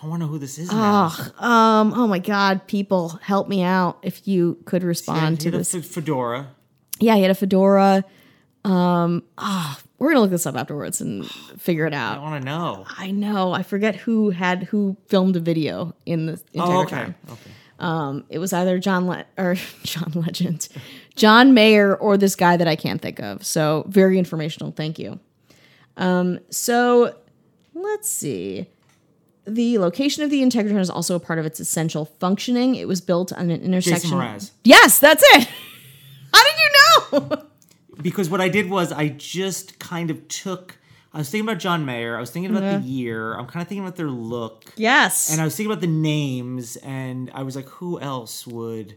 I 0.00 0.06
want 0.06 0.20
to 0.20 0.26
know 0.26 0.30
who 0.32 0.38
this 0.38 0.58
is. 0.58 0.70
now. 0.70 1.10
Um, 1.38 1.92
oh 1.94 2.06
my 2.06 2.20
God, 2.20 2.66
people, 2.68 3.18
help 3.22 3.48
me 3.48 3.62
out 3.62 3.98
if 4.02 4.28
you 4.28 4.56
could 4.64 4.84
respond 4.84 5.40
to 5.40 5.50
this. 5.50 5.74
fedora. 5.74 6.48
Yeah, 7.00 7.16
he 7.16 7.22
had 7.22 7.30
a 7.32 7.34
fedora. 7.34 8.04
Um, 8.64 9.22
ah, 9.38 9.80
we're 9.98 10.10
gonna 10.10 10.20
look 10.20 10.30
this 10.30 10.46
up 10.46 10.54
afterwards 10.56 11.00
and 11.00 11.26
figure 11.58 11.86
it 11.86 11.94
out. 11.94 12.18
I 12.18 12.20
want 12.22 12.40
to 12.42 12.46
know. 12.46 12.84
I 12.96 13.10
know. 13.10 13.52
I 13.52 13.62
forget 13.64 13.96
who 13.96 14.30
had 14.30 14.64
who 14.64 14.96
filmed 15.08 15.34
a 15.36 15.40
video 15.40 15.94
in 16.06 16.26
the 16.26 16.40
Oh, 16.56 16.60
Integratron. 16.60 16.84
okay. 16.84 17.14
Okay. 17.32 17.50
Um, 17.78 18.24
it 18.28 18.38
was 18.38 18.52
either 18.52 18.78
John 18.78 19.06
Le- 19.06 19.24
or 19.36 19.54
John 19.82 20.12
Legend, 20.14 20.68
John 21.14 21.54
Mayer, 21.54 21.94
or 21.94 22.16
this 22.16 22.34
guy 22.34 22.56
that 22.56 22.66
I 22.68 22.76
can't 22.76 23.00
think 23.00 23.20
of. 23.20 23.44
So 23.44 23.84
very 23.88 24.18
informational. 24.18 24.72
Thank 24.72 24.98
you. 24.98 25.20
Um, 25.96 26.40
so 26.50 27.14
let's 27.74 28.08
see. 28.08 28.66
The 29.46 29.78
location 29.78 30.22
of 30.22 30.30
the 30.30 30.42
Integratron 30.42 30.80
is 30.80 30.90
also 30.90 31.14
a 31.14 31.20
part 31.20 31.38
of 31.38 31.46
its 31.46 31.58
essential 31.58 32.04
functioning. 32.04 32.74
It 32.74 32.86
was 32.86 33.00
built 33.00 33.32
on 33.32 33.50
an 33.50 33.62
intersection. 33.62 34.10
Mraz. 34.10 34.50
Yes, 34.64 34.98
that's 34.98 35.22
it. 35.34 35.48
How 36.34 36.42
did 36.44 36.54
you 36.58 37.20
know? 37.20 37.42
Because 38.02 38.28
what 38.28 38.40
I 38.40 38.48
did 38.48 38.68
was 38.70 38.92
I 38.92 39.08
just 39.08 39.78
kind 39.78 40.10
of 40.10 40.26
took. 40.28 40.77
I 41.18 41.22
was 41.22 41.30
thinking 41.30 41.48
about 41.48 41.58
John 41.58 41.84
Mayer. 41.84 42.16
I 42.16 42.20
was 42.20 42.30
thinking 42.30 42.54
about 42.56 42.80
the 42.80 42.86
year. 42.88 43.34
I'm 43.34 43.46
kind 43.46 43.60
of 43.60 43.66
thinking 43.68 43.82
about 43.84 43.96
their 43.96 44.08
look. 44.08 44.72
yes, 44.76 45.32
And 45.32 45.40
I 45.40 45.44
was 45.44 45.56
thinking 45.56 45.72
about 45.72 45.80
the 45.80 45.88
names, 45.88 46.76
and 46.76 47.28
I 47.34 47.42
was 47.42 47.56
like, 47.56 47.66
who 47.66 47.98
else 48.00 48.46
would 48.46 48.94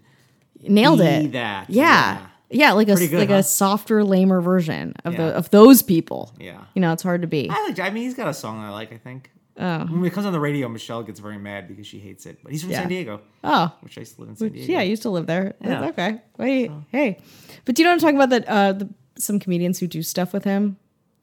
nailed 0.62 1.00
be 1.00 1.06
it. 1.06 1.32
that? 1.32 1.70
Yeah. 1.70 2.28
Yeah, 2.52 2.74
like 2.74 2.90
a 2.90 2.96
good, 2.96 3.12
like 3.14 3.30
huh? 3.30 3.36
a 3.36 3.44
softer, 3.44 4.04
lamer 4.04 4.40
version 4.42 4.94
of 5.06 5.16
the 5.16 5.24
of 5.36 5.50
those 5.52 5.82
people. 5.82 6.34
Yeah. 6.38 6.60
You 6.76 6.82
know, 6.82 6.92
it's 6.94 7.02
hard 7.02 7.22
to 7.22 7.28
be. 7.28 7.50
I 7.50 7.68
like. 7.68 7.80
I 7.80 7.90
mean, 7.92 8.04
he's 8.04 8.14
got 8.14 8.28
a 8.28 8.34
song 8.34 8.60
I 8.60 8.70
like. 8.70 8.92
I 8.94 8.98
think. 8.98 9.32
Oh. 9.58 9.80
When 9.86 10.04
it 10.06 10.12
comes 10.12 10.26
on 10.26 10.34
the 10.34 10.40
radio, 10.40 10.68
Michelle 10.68 11.02
gets 11.02 11.20
very 11.22 11.38
mad 11.38 11.68
because 11.70 11.88
she 11.88 11.98
hates 12.00 12.26
it. 12.26 12.40
But 12.44 12.52
he's 12.52 12.62
from 12.62 12.72
Yeah. 12.72 12.80
San 12.82 12.90
Diego, 12.90 13.22
Oh, 13.44 13.74
which 13.82 13.98
I 13.98 14.02
used 14.02 14.16
to 14.16 14.22
live 14.22 14.30
in 14.32 14.36
San 14.36 14.50
Diego. 14.52 14.72
yeah, 14.74 14.80
I 14.80 14.84
used 14.84 15.02
to 15.04 15.10
live 15.10 15.28
there. 15.28 15.56
Yeah. 15.62 15.86
Okay. 15.88 16.22
Wait, 16.38 16.72
hey. 16.92 17.20
But 17.66 17.76
do 17.76 17.82
you 17.82 17.86
know 17.86 17.92
what 17.92 17.96
I'm 17.96 18.00
talking 18.02 18.16
about? 18.18 18.30
That 18.32 18.48
uh, 18.50 18.74
the, 18.74 18.90
some 19.18 19.40
comedians 19.40 19.80
who 19.80 19.88
do 19.88 20.04
stuff 20.04 20.34
with 20.34 20.44
him, 20.44 20.78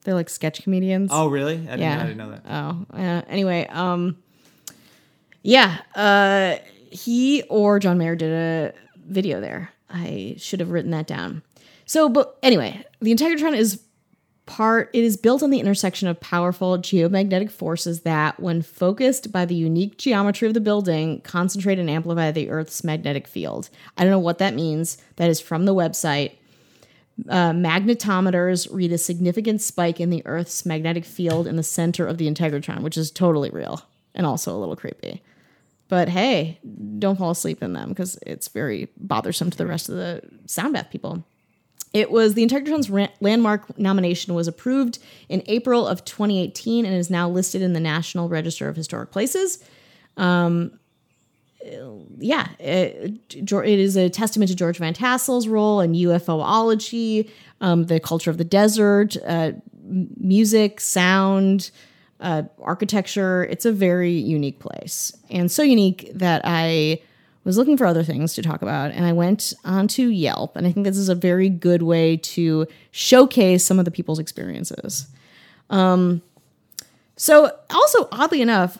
they're 0.05 0.15
like 0.15 0.29
sketch 0.29 0.63
comedians. 0.63 1.11
Oh, 1.13 1.29
really? 1.29 1.55
I 1.55 1.77
didn't, 1.77 1.81
yeah. 1.81 1.95
know, 1.97 2.01
I 2.01 2.07
didn't 2.07 2.19
know 2.19 2.31
that. 2.31 2.43
Oh, 2.49 2.87
uh, 2.97 3.23
anyway, 3.29 3.67
um, 3.69 4.17
yeah, 5.43 5.79
uh, 5.95 6.57
he 6.91 7.43
or 7.49 7.79
John 7.79 7.99
Mayer 7.99 8.17
did 8.17 8.33
a 8.33 8.75
video 9.07 9.41
there. 9.41 9.71
I 9.91 10.37
should 10.39 10.61
have 10.61 10.71
written 10.71 10.91
that 10.93 11.07
down. 11.07 11.43
So, 11.87 12.09
but 12.09 12.39
anyway, 12.43 12.85
the 13.01 13.15
Integratron 13.15 13.57
is 13.57 13.83
part 14.49 14.89
it 14.95 15.05
is 15.05 15.17
built 15.19 15.43
on 15.43 15.51
the 15.51 15.61
intersection 15.61 16.09
of 16.09 16.19
powerful 16.21 16.79
geomagnetic 16.79 17.51
forces 17.51 18.01
that 18.01 18.41
when 18.41 18.63
focused 18.63 19.31
by 19.31 19.45
the 19.45 19.55
unique 19.55 19.99
geometry 19.99 20.49
of 20.49 20.55
the 20.55 20.61
building 20.61 21.21
concentrate 21.21 21.79
and 21.79 21.91
amplify 21.91 22.31
the 22.31 22.49
earth's 22.49 22.83
magnetic 22.83 23.29
field 23.29 23.69
i 23.99 24.03
don't 24.03 24.11
know 24.11 24.19
what 24.19 24.39
that 24.39 24.55
means 24.55 24.97
that 25.17 25.29
is 25.29 25.39
from 25.39 25.67
the 25.67 25.75
website 25.75 26.38
uh, 27.29 27.51
magnetometers 27.51 28.69
read 28.71 28.93
a 28.93 28.99
significant 28.99 29.61
spike 29.61 30.01
in 30.01 30.11
the 30.11 30.23
earth's 30.25 30.65
magnetic 30.65 31.05
field 31.05 31.47
in 31.47 31.57
the 31.57 31.63
center 31.63 32.07
of 32.07 32.19
the 32.19 32.31
integratron 32.31 32.81
which 32.81 32.97
is 32.97 33.11
totally 33.11 33.51
real 33.51 33.83
and 34.15 34.27
also 34.27 34.55
a 34.55 34.59
little 34.59 34.77
creepy 34.77 35.23
but 35.89 36.09
hey 36.09 36.59
don't 36.99 37.19
fall 37.19 37.31
asleep 37.31 37.63
in 37.63 37.73
them 37.73 37.89
because 37.89 38.19
it's 38.27 38.49
very 38.49 38.89
bothersome 38.97 39.51
to 39.51 39.59
the 39.59 39.67
rest 39.67 39.89
of 39.89 39.97
the 39.97 40.23
sound 40.47 40.73
bath 40.73 40.91
people 40.91 41.25
it 41.93 42.11
was 42.11 42.35
the 42.35 42.47
Integratron's 42.47 42.91
ra- 42.91 43.09
landmark 43.21 43.79
nomination 43.79 44.35
was 44.35 44.47
approved 44.47 44.99
in 45.29 45.43
April 45.47 45.87
of 45.87 46.05
2018 46.05 46.85
and 46.85 46.95
is 46.95 47.11
now 47.11 47.29
listed 47.29 47.63
in 47.63 47.73
the 47.73 47.81
National 47.81 48.29
Register 48.29 48.69
of 48.69 48.77
Historic 48.77 49.11
Places. 49.11 49.65
Um, 50.17 50.79
yeah, 52.19 52.49
it, 52.59 53.35
it 53.35 53.79
is 53.79 53.97
a 53.97 54.09
testament 54.11 54.51
to 54.51 54.57
George 54.57 54.79
Van 54.79 54.95
Tassel's 54.95 55.49
role 55.49 55.81
in 55.81 55.93
UFOology, 55.93 57.31
um, 57.61 57.85
the 57.85 58.01
culture 58.01 58.31
of 58.31 58.39
the 58.39 58.45
desert, 58.45 59.17
uh, 59.27 59.53
music, 59.83 60.81
sound, 60.81 61.71
uh, 62.21 62.43
architecture. 62.61 63.45
It's 63.45 63.65
a 63.65 63.73
very 63.73 64.13
unique 64.13 64.59
place, 64.59 65.17
and 65.31 65.51
so 65.51 65.63
unique 65.63 66.11
that 66.15 66.43
I 66.45 67.01
was 67.45 67.57
looking 67.57 67.77
for 67.79 67.87
other 67.87 68.03
things 68.03 68.35
to 68.35 68.43
talk 68.43 68.61
about, 68.61 68.91
and 68.91 69.07
I 69.07 69.13
went 69.13 69.55
onto 69.65 70.09
Yelp, 70.09 70.57
and 70.57 70.67
I 70.67 70.73
think 70.73 70.85
this 70.85 70.99
is 70.99 71.09
a 71.09 71.15
very 71.15 71.49
good 71.49 71.83
way 71.83 72.17
to 72.19 72.67
showcase 72.91 73.65
some 73.65 73.79
of 73.79 73.85
the 73.85 73.91
people's 73.91 74.19
experiences. 74.19 75.07
Um, 75.71 76.23
so, 77.17 77.51
also 77.71 78.09
oddly 78.13 78.43
enough, 78.43 78.79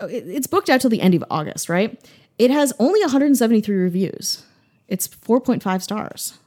it's 0.00 0.46
booked 0.46 0.70
out 0.70 0.80
till 0.80 0.90
the 0.90 1.00
end 1.00 1.14
of 1.14 1.24
August, 1.30 1.68
right? 1.68 2.00
It 2.38 2.50
has 2.50 2.72
only 2.78 3.00
173 3.00 3.74
reviews. 3.76 4.44
It's 4.88 5.06
4.5 5.08 5.82
stars. 5.82 6.38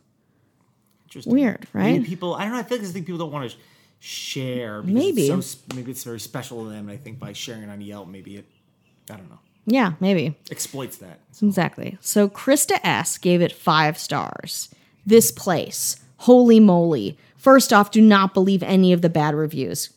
Interesting. 1.05 1.33
Weird, 1.33 1.67
Maybe 1.73 1.99
right? 1.99 2.07
people, 2.07 2.35
I 2.35 2.43
don't 2.43 2.53
know. 2.53 2.59
I 2.59 2.63
feel 2.63 2.77
like 2.79 2.87
I 2.87 2.91
think 2.91 3.05
people 3.05 3.19
don't 3.19 3.31
want 3.31 3.49
to 3.51 3.57
share. 3.99 4.81
Because 4.81 4.93
Maybe. 4.93 5.27
It's 5.29 5.47
so, 5.47 5.59
maybe 5.75 5.91
it's 5.91 6.03
very 6.03 6.19
special 6.19 6.63
to 6.63 6.69
them. 6.69 6.89
And 6.89 6.91
I 6.91 6.97
think 6.97 7.19
by 7.19 7.33
sharing 7.33 7.63
it 7.63 7.69
on 7.69 7.81
Yelp, 7.81 8.07
maybe 8.07 8.35
it, 8.37 8.45
I 9.09 9.15
don't 9.15 9.29
know, 9.29 9.39
Yeah, 9.65 9.93
maybe. 9.99 10.35
exploits 10.51 10.97
that. 10.97 11.19
Exactly. 11.41 11.97
So 12.01 12.27
Krista 12.27 12.79
S 12.83 13.17
gave 13.17 13.41
it 13.41 13.53
five 13.53 13.97
stars. 13.97 14.69
This 15.05 15.31
place, 15.31 15.95
holy 16.17 16.59
moly. 16.59 17.17
First 17.37 17.71
off, 17.71 17.91
do 17.91 18.01
not 18.01 18.33
believe 18.33 18.61
any 18.61 18.91
of 18.91 19.01
the 19.01 19.09
bad 19.09 19.33
reviews. 19.33 19.91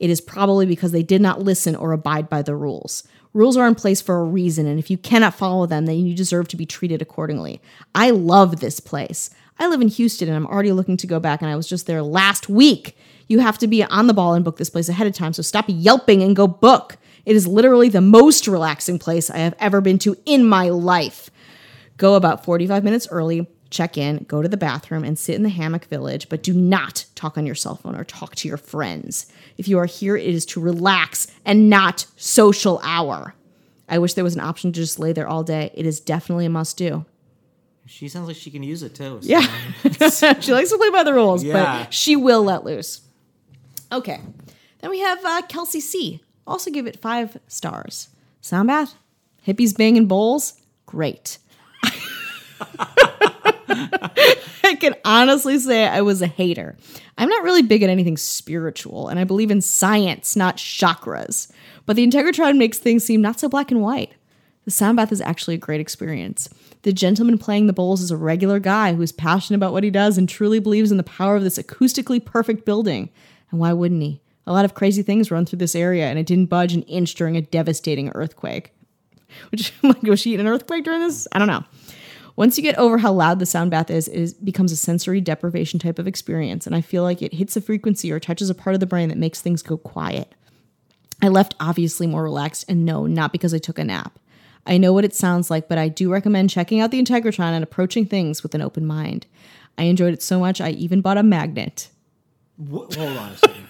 It 0.00 0.10
is 0.10 0.20
probably 0.20 0.66
because 0.66 0.90
they 0.92 1.02
did 1.04 1.20
not 1.20 1.40
listen 1.42 1.76
or 1.76 1.92
abide 1.92 2.28
by 2.28 2.42
the 2.42 2.56
rules. 2.56 3.06
Rules 3.34 3.56
are 3.56 3.68
in 3.68 3.74
place 3.74 4.00
for 4.00 4.20
a 4.20 4.24
reason, 4.24 4.66
and 4.66 4.78
if 4.78 4.90
you 4.90 4.98
cannot 4.98 5.34
follow 5.34 5.66
them, 5.66 5.86
then 5.86 5.98
you 5.98 6.14
deserve 6.14 6.48
to 6.48 6.56
be 6.56 6.66
treated 6.66 7.02
accordingly. 7.02 7.60
I 7.94 8.10
love 8.10 8.60
this 8.60 8.80
place. 8.80 9.30
I 9.58 9.66
live 9.66 9.80
in 9.80 9.88
Houston 9.88 10.28
and 10.28 10.36
I'm 10.36 10.46
already 10.46 10.72
looking 10.72 10.96
to 10.98 11.06
go 11.06 11.20
back, 11.20 11.42
and 11.42 11.50
I 11.50 11.56
was 11.56 11.66
just 11.66 11.86
there 11.86 12.02
last 12.02 12.48
week. 12.48 12.96
You 13.26 13.40
have 13.40 13.58
to 13.58 13.66
be 13.66 13.82
on 13.84 14.06
the 14.06 14.14
ball 14.14 14.34
and 14.34 14.44
book 14.44 14.56
this 14.56 14.70
place 14.70 14.88
ahead 14.88 15.06
of 15.06 15.12
time, 15.12 15.32
so 15.32 15.42
stop 15.42 15.66
yelping 15.68 16.22
and 16.22 16.34
go 16.34 16.46
book. 16.46 16.96
It 17.26 17.36
is 17.36 17.46
literally 17.46 17.90
the 17.90 18.00
most 18.00 18.46
relaxing 18.46 18.98
place 18.98 19.28
I 19.28 19.38
have 19.38 19.54
ever 19.58 19.80
been 19.80 19.98
to 20.00 20.16
in 20.24 20.46
my 20.46 20.70
life. 20.70 21.30
Go 21.98 22.14
about 22.14 22.44
45 22.44 22.84
minutes 22.84 23.08
early, 23.10 23.46
check 23.70 23.98
in, 23.98 24.24
go 24.28 24.40
to 24.42 24.48
the 24.48 24.56
bathroom, 24.56 25.04
and 25.04 25.18
sit 25.18 25.34
in 25.34 25.42
the 25.42 25.48
hammock 25.48 25.84
village, 25.86 26.28
but 26.28 26.42
do 26.42 26.52
not 26.54 27.04
talk 27.14 27.36
on 27.36 27.44
your 27.46 27.54
cell 27.54 27.76
phone 27.76 27.94
or 27.96 28.04
talk 28.04 28.34
to 28.36 28.48
your 28.48 28.56
friends. 28.56 29.26
If 29.56 29.68
you 29.68 29.78
are 29.78 29.86
here, 29.86 30.16
it 30.16 30.26
is 30.34 30.46
to 30.46 30.60
relax 30.60 31.26
and 31.44 31.68
not 31.68 32.06
social 32.16 32.80
hour. 32.82 33.34
I 33.88 33.98
wish 33.98 34.14
there 34.14 34.24
was 34.24 34.34
an 34.34 34.40
option 34.40 34.72
to 34.72 34.80
just 34.80 34.98
lay 34.98 35.12
there 35.12 35.26
all 35.28 35.42
day. 35.42 35.70
It 35.74 35.86
is 35.86 36.00
definitely 36.00 36.46
a 36.46 36.50
must 36.50 36.76
do. 36.76 37.04
She 37.86 38.08
sounds 38.08 38.28
like 38.28 38.36
she 38.36 38.50
can 38.50 38.62
use 38.62 38.82
it 38.82 38.94
too. 38.94 39.18
so- 39.22 39.28
Yeah. 39.28 39.40
she 40.40 40.52
likes 40.52 40.70
to 40.70 40.76
play 40.76 40.90
by 40.90 41.04
the 41.04 41.14
rules, 41.14 41.42
Yeah. 41.42 41.82
but 41.84 41.94
she 41.94 42.16
will 42.16 42.42
let 42.44 42.64
loose. 42.64 43.00
Okay. 43.90 44.20
Then 44.80 44.90
we 44.90 45.00
have 45.00 45.24
uh, 45.24 45.42
Kelsey 45.48 45.80
C. 45.80 46.20
Also 46.46 46.70
give 46.70 46.86
it 46.86 47.00
five 47.00 47.38
stars. 47.48 48.08
Sound 48.42 48.68
bath? 48.68 48.94
Hippies 49.46 49.76
banging 49.76 50.06
bowls? 50.06 50.60
Great. 50.86 51.38
I 54.64 54.76
can 54.80 54.94
honestly 55.04 55.58
say 55.58 55.86
I 55.86 56.00
was 56.00 56.22
a 56.22 56.26
hater. 56.26 56.76
I'm 57.16 57.28
not 57.28 57.42
really 57.42 57.62
big 57.62 57.82
at 57.82 57.90
anything 57.90 58.16
spiritual, 58.16 59.08
and 59.08 59.18
I 59.18 59.24
believe 59.24 59.50
in 59.50 59.60
science, 59.60 60.36
not 60.36 60.56
chakras. 60.56 61.50
But 61.86 61.96
the 61.96 62.06
Integratron 62.06 62.58
makes 62.58 62.78
things 62.78 63.04
seem 63.04 63.20
not 63.20 63.40
so 63.40 63.48
black 63.48 63.70
and 63.70 63.80
white. 63.80 64.12
The 64.64 64.70
sound 64.70 64.96
bath 64.96 65.12
is 65.12 65.22
actually 65.22 65.54
a 65.54 65.58
great 65.58 65.80
experience. 65.80 66.48
The 66.82 66.92
gentleman 66.92 67.38
playing 67.38 67.66
the 67.66 67.72
bowls 67.72 68.02
is 68.02 68.10
a 68.10 68.16
regular 68.16 68.60
guy 68.60 68.92
who 68.92 69.02
is 69.02 69.12
passionate 69.12 69.56
about 69.56 69.72
what 69.72 69.84
he 69.84 69.90
does 69.90 70.18
and 70.18 70.28
truly 70.28 70.58
believes 70.58 70.90
in 70.90 70.98
the 70.98 71.02
power 71.02 71.36
of 71.36 71.42
this 71.42 71.58
acoustically 71.58 72.22
perfect 72.22 72.64
building. 72.64 73.08
And 73.50 73.60
why 73.60 73.72
wouldn't 73.72 74.02
he? 74.02 74.20
A 74.46 74.52
lot 74.52 74.64
of 74.64 74.74
crazy 74.74 75.02
things 75.02 75.30
run 75.30 75.46
through 75.46 75.58
this 75.58 75.74
area, 75.74 76.06
and 76.06 76.18
it 76.18 76.26
didn't 76.26 76.46
budge 76.46 76.74
an 76.74 76.82
inch 76.82 77.14
during 77.14 77.36
a 77.36 77.42
devastating 77.42 78.10
earthquake. 78.14 78.72
Which, 79.50 79.72
like, 79.82 80.02
was 80.02 80.20
she 80.20 80.34
in 80.34 80.40
an 80.40 80.46
earthquake 80.46 80.84
during 80.84 81.00
this? 81.00 81.28
I 81.32 81.38
don't 81.38 81.48
know. 81.48 81.64
Once 82.38 82.56
you 82.56 82.62
get 82.62 82.78
over 82.78 82.98
how 82.98 83.10
loud 83.12 83.40
the 83.40 83.44
sound 83.44 83.68
bath 83.68 83.90
is, 83.90 84.06
it 84.06 84.44
becomes 84.44 84.70
a 84.70 84.76
sensory 84.76 85.20
deprivation 85.20 85.80
type 85.80 85.98
of 85.98 86.06
experience, 86.06 86.68
and 86.68 86.76
I 86.76 86.80
feel 86.80 87.02
like 87.02 87.20
it 87.20 87.32
hits 87.34 87.56
a 87.56 87.60
frequency 87.60 88.12
or 88.12 88.20
touches 88.20 88.48
a 88.48 88.54
part 88.54 88.74
of 88.74 88.80
the 88.80 88.86
brain 88.86 89.08
that 89.08 89.18
makes 89.18 89.40
things 89.40 89.60
go 89.60 89.76
quiet. 89.76 90.32
I 91.20 91.26
left 91.26 91.56
obviously 91.58 92.06
more 92.06 92.22
relaxed, 92.22 92.64
and 92.68 92.84
no, 92.84 93.06
not 93.08 93.32
because 93.32 93.52
I 93.52 93.58
took 93.58 93.76
a 93.76 93.82
nap. 93.82 94.20
I 94.64 94.78
know 94.78 94.92
what 94.92 95.04
it 95.04 95.16
sounds 95.16 95.50
like, 95.50 95.66
but 95.68 95.78
I 95.78 95.88
do 95.88 96.12
recommend 96.12 96.48
checking 96.48 96.78
out 96.78 96.92
the 96.92 97.02
Integratron 97.02 97.54
and 97.54 97.64
approaching 97.64 98.06
things 98.06 98.44
with 98.44 98.54
an 98.54 98.62
open 98.62 98.86
mind. 98.86 99.26
I 99.76 99.82
enjoyed 99.84 100.14
it 100.14 100.22
so 100.22 100.38
much, 100.38 100.60
I 100.60 100.70
even 100.70 101.00
bought 101.00 101.18
a 101.18 101.24
magnet. 101.24 101.88
Wh- 102.56 102.86
hold 102.94 103.16
on 103.16 103.32
a 103.32 103.36
second. 103.36 103.66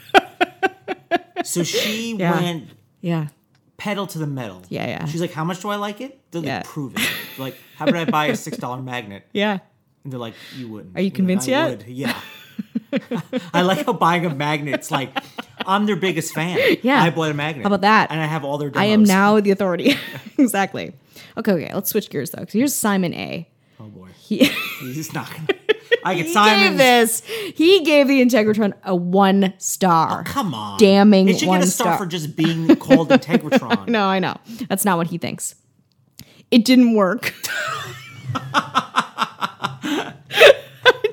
so 1.47 1.63
she 1.63 2.17
Yeah. 2.17 2.39
went 2.39 2.69
Yeah. 3.01 3.29
Pedal 3.79 4.07
to 4.09 4.19
the 4.19 4.27
metal. 4.27 4.63
Yeah, 4.69 4.87
yeah. 4.87 5.05
She's 5.07 5.21
like, 5.23 5.33
"How 5.33 5.45
much 5.45 5.63
do 5.63 5.71
I 5.71 5.77
like 5.77 6.01
it?" 6.03 6.21
They're 6.31 6.43
like, 6.43 6.47
Yeah. 6.47 6.63
"Prove 6.65 6.93
it." 6.97 7.01
They're 7.37 7.47
like, 7.47 7.57
"How 7.77 7.87
about 7.87 7.97
I 7.97 8.05
buy 8.11 8.27
a 8.27 8.37
six 8.37 8.59
dollar 8.59 8.83
magnet?" 8.83 9.27
Yeah. 9.33 9.59
And 10.05 10.13
they're 10.13 10.21
like, 10.21 10.35
"You 10.57 10.69
wouldn't." 10.69 10.97
Are 10.97 11.01
you 11.01 11.05
You're 11.07 11.11
like, 11.11 11.15
convinced 11.15 11.49
"I 11.49 11.51
yet?" 11.53 11.69
would." 11.79 11.87
Yeah. 11.89 12.21
I 13.55 13.63
like 13.63 13.85
how 13.87 13.93
buying 13.93 14.25
a 14.27 14.35
magnet's 14.35 14.91
like 14.91 15.17
I'm 15.67 15.87
their 15.87 15.97
biggest 15.97 16.33
fan. 16.35 16.59
Yeah. 16.83 17.03
I 17.03 17.11
bought 17.11 17.31
a 17.31 17.35
magnet. 17.35 17.63
How 17.65 17.69
about 17.69 17.83
that? 17.83 18.11
And 18.11 18.21
I 18.21 18.27
have 18.27 18.45
all 18.45 18.59
their. 18.59 18.71
Demos. 18.71 18.81
I 18.83 18.87
am 18.87 19.05
now 19.05 19.41
the 19.41 19.51
authority. 19.51 19.95
exactly. 20.39 20.93
Okay, 21.37 21.53
okay, 21.53 21.75
let's 21.75 21.91
switch 21.91 22.11
gears 22.11 22.31
though. 22.31 22.45
'cause 22.45 22.53
here's 22.53 22.75
Simon 22.75 23.15
A. 23.15 23.49
Oh 23.81 23.85
boy, 23.85 24.09
He, 24.19 24.39
he's 24.81 25.13
not 25.13 25.31
gonna. 25.33 25.47
I 26.05 26.15
get 26.15 26.27
he 26.27 26.33
Simons. 26.33 26.63
gave 26.71 26.79
this. 26.79 27.23
He 27.55 27.81
gave 27.85 28.09
the 28.09 28.21
Integratron 28.23 28.73
a 28.85 28.95
one 28.95 29.55
star. 29.59 30.21
Oh, 30.27 30.31
come 30.31 30.55
on, 30.55 30.79
Damning 30.79 31.29
It 31.29 31.39
should 31.41 31.49
one 31.49 31.61
get 31.61 31.69
a 31.69 31.71
star, 31.71 31.87
star. 31.95 31.99
for 31.99 32.07
just 32.07 32.37
being 32.37 32.75
called 32.77 33.09
Integratron. 33.11 33.89
No, 33.89 34.05
I 34.07 34.19
know. 34.19 34.37
That's 34.69 34.85
not 34.85 34.97
what 34.99 35.09
he 35.09 35.19
thinks. 35.19 35.55
It 36.51 36.65
didn't 36.65 36.95
work. 36.95 37.35
I 38.35 40.15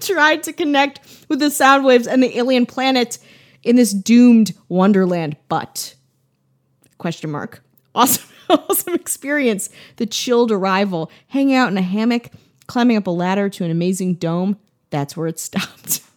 tried 0.01 0.43
to 0.43 0.53
connect 0.53 0.99
with 1.29 1.39
the 1.39 1.49
sound 1.49 1.83
waves 1.85 2.07
and 2.07 2.21
the 2.21 2.37
alien 2.37 2.65
planet 2.65 3.17
in 3.63 3.75
this 3.75 3.91
doomed 3.91 4.53
wonderland, 4.69 5.35
but 5.49 5.95
question 6.97 7.31
mark. 7.31 7.61
Awesome, 7.95 8.29
awesome 8.49 8.93
experience. 8.93 9.69
The 9.95 10.05
chilled 10.05 10.51
arrival, 10.51 11.09
hanging 11.29 11.55
out 11.55 11.69
in 11.71 11.77
a 11.77 11.81
hammock, 11.81 12.29
climbing 12.67 12.97
up 12.97 13.07
a 13.07 13.11
ladder 13.11 13.47
to 13.47 13.63
an 13.63 13.71
amazing 13.71 14.15
dome. 14.15 14.57
That's 14.95 15.17
where 15.17 15.27
it 15.27 15.39
stopped. 15.39 16.01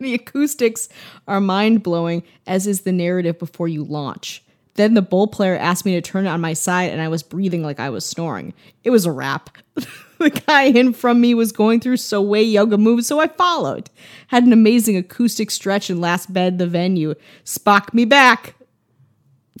The 0.00 0.14
acoustics 0.14 0.88
are 1.26 1.40
mind 1.40 1.82
blowing, 1.82 2.22
as 2.46 2.68
is 2.68 2.82
the 2.82 2.92
narrative 2.92 3.36
before 3.36 3.66
you 3.66 3.82
launch. 3.82 4.44
Then 4.74 4.94
the 4.94 5.02
bowl 5.02 5.26
player 5.26 5.56
asked 5.56 5.84
me 5.84 5.94
to 5.94 6.00
turn 6.00 6.26
it 6.26 6.28
on 6.28 6.40
my 6.40 6.52
side, 6.52 6.92
and 6.92 7.00
I 7.00 7.08
was 7.08 7.24
breathing 7.24 7.64
like 7.64 7.80
I 7.80 7.90
was 7.90 8.06
snoring. 8.06 8.54
It 8.84 8.90
was 8.90 9.06
a 9.06 9.10
wrap. 9.10 9.50
the 9.74 10.30
guy 10.46 10.66
in 10.66 10.92
from 10.92 11.20
me 11.20 11.34
was 11.34 11.50
going 11.50 11.80
through 11.80 11.96
so 11.96 12.22
way 12.22 12.44
yoga 12.44 12.78
moves, 12.78 13.08
so 13.08 13.18
I 13.18 13.26
followed. 13.26 13.90
Had 14.28 14.44
an 14.44 14.52
amazing 14.52 14.96
acoustic 14.96 15.50
stretch 15.50 15.90
and 15.90 16.00
last 16.00 16.32
bed 16.32 16.58
the 16.58 16.66
venue. 16.68 17.16
Spock 17.44 17.92
me 17.92 18.04
back. 18.04 18.54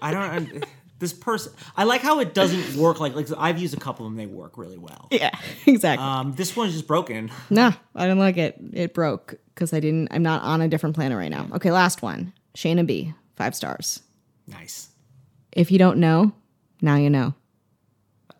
I 0.00 0.12
don't. 0.12 0.64
This 0.98 1.12
person, 1.12 1.52
I 1.76 1.84
like 1.84 2.00
how 2.00 2.20
it 2.20 2.32
doesn't 2.32 2.76
work. 2.80 3.00
Like, 3.00 3.14
like 3.14 3.28
I've 3.36 3.58
used 3.58 3.76
a 3.76 3.80
couple 3.80 4.06
of 4.06 4.12
them; 4.12 4.16
they 4.16 4.26
work 4.26 4.56
really 4.56 4.78
well. 4.78 5.08
Yeah, 5.10 5.30
exactly. 5.66 6.04
Um, 6.04 6.32
this 6.34 6.56
one's 6.56 6.72
just 6.72 6.86
broken. 6.86 7.30
Nah, 7.50 7.72
I 7.94 8.02
didn't 8.04 8.18
like 8.18 8.38
it. 8.38 8.56
It 8.72 8.94
broke 8.94 9.34
because 9.54 9.72
I 9.72 9.80
didn't. 9.80 10.08
I'm 10.10 10.22
not 10.22 10.42
on 10.42 10.62
a 10.62 10.68
different 10.68 10.94
planet 10.94 11.18
right 11.18 11.30
now. 11.30 11.48
Okay, 11.54 11.70
last 11.70 12.02
one. 12.02 12.32
Shayna 12.54 12.86
B. 12.86 13.12
Five 13.34 13.54
stars. 13.54 14.00
Nice. 14.46 14.88
If 15.52 15.70
you 15.70 15.78
don't 15.78 15.98
know, 15.98 16.32
now 16.80 16.96
you 16.96 17.10
know. 17.10 17.34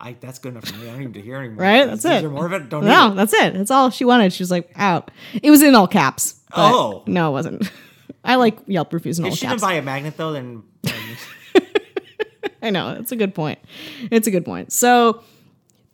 I 0.00 0.16
that's 0.20 0.38
good 0.38 0.52
enough 0.52 0.66
for 0.68 0.76
me. 0.76 0.88
I 0.88 0.92
don't 0.92 1.00
need 1.00 1.14
to 1.14 1.22
hear 1.22 1.36
anymore. 1.36 1.62
Right? 1.64 1.88
Is 1.88 2.02
That's 2.02 2.18
it. 2.18 2.20
there 2.22 2.30
more 2.30 2.46
of 2.46 2.52
it? 2.52 2.68
Don't 2.68 2.84
No, 2.84 3.14
that's 3.14 3.32
it. 3.32 3.54
That's 3.54 3.70
all 3.70 3.90
she 3.90 4.04
wanted. 4.04 4.32
She 4.32 4.42
was 4.42 4.50
like, 4.50 4.70
out. 4.76 5.10
It 5.42 5.50
was 5.50 5.62
in 5.62 5.74
all 5.74 5.86
caps. 5.86 6.40
Oh. 6.52 7.02
No, 7.06 7.30
it 7.30 7.32
wasn't. 7.32 7.70
I 8.24 8.34
like 8.36 8.58
Yelp 8.66 8.92
reviews 8.92 9.18
in 9.18 9.24
all 9.24 9.30
caps. 9.30 9.36
If 9.36 9.40
she 9.40 9.48
didn't 9.48 9.62
buy 9.62 9.74
a 9.74 9.82
magnet 9.82 10.16
though, 10.16 10.32
then 10.32 10.62
I 12.62 12.70
know. 12.70 12.96
It's 12.98 13.12
a 13.12 13.16
good 13.16 13.34
point. 13.34 13.58
It's 14.10 14.26
a 14.26 14.30
good 14.30 14.44
point. 14.44 14.72
So 14.72 15.22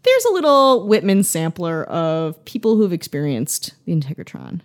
there's 0.03 0.25
a 0.27 0.33
little 0.33 0.87
Whitman 0.89 1.23
sampler 1.25 1.85
of 1.85 2.43
people 2.45 2.77
who've 2.77 2.93
experienced 2.93 3.75
the 3.85 3.93
Integratron. 3.95 4.61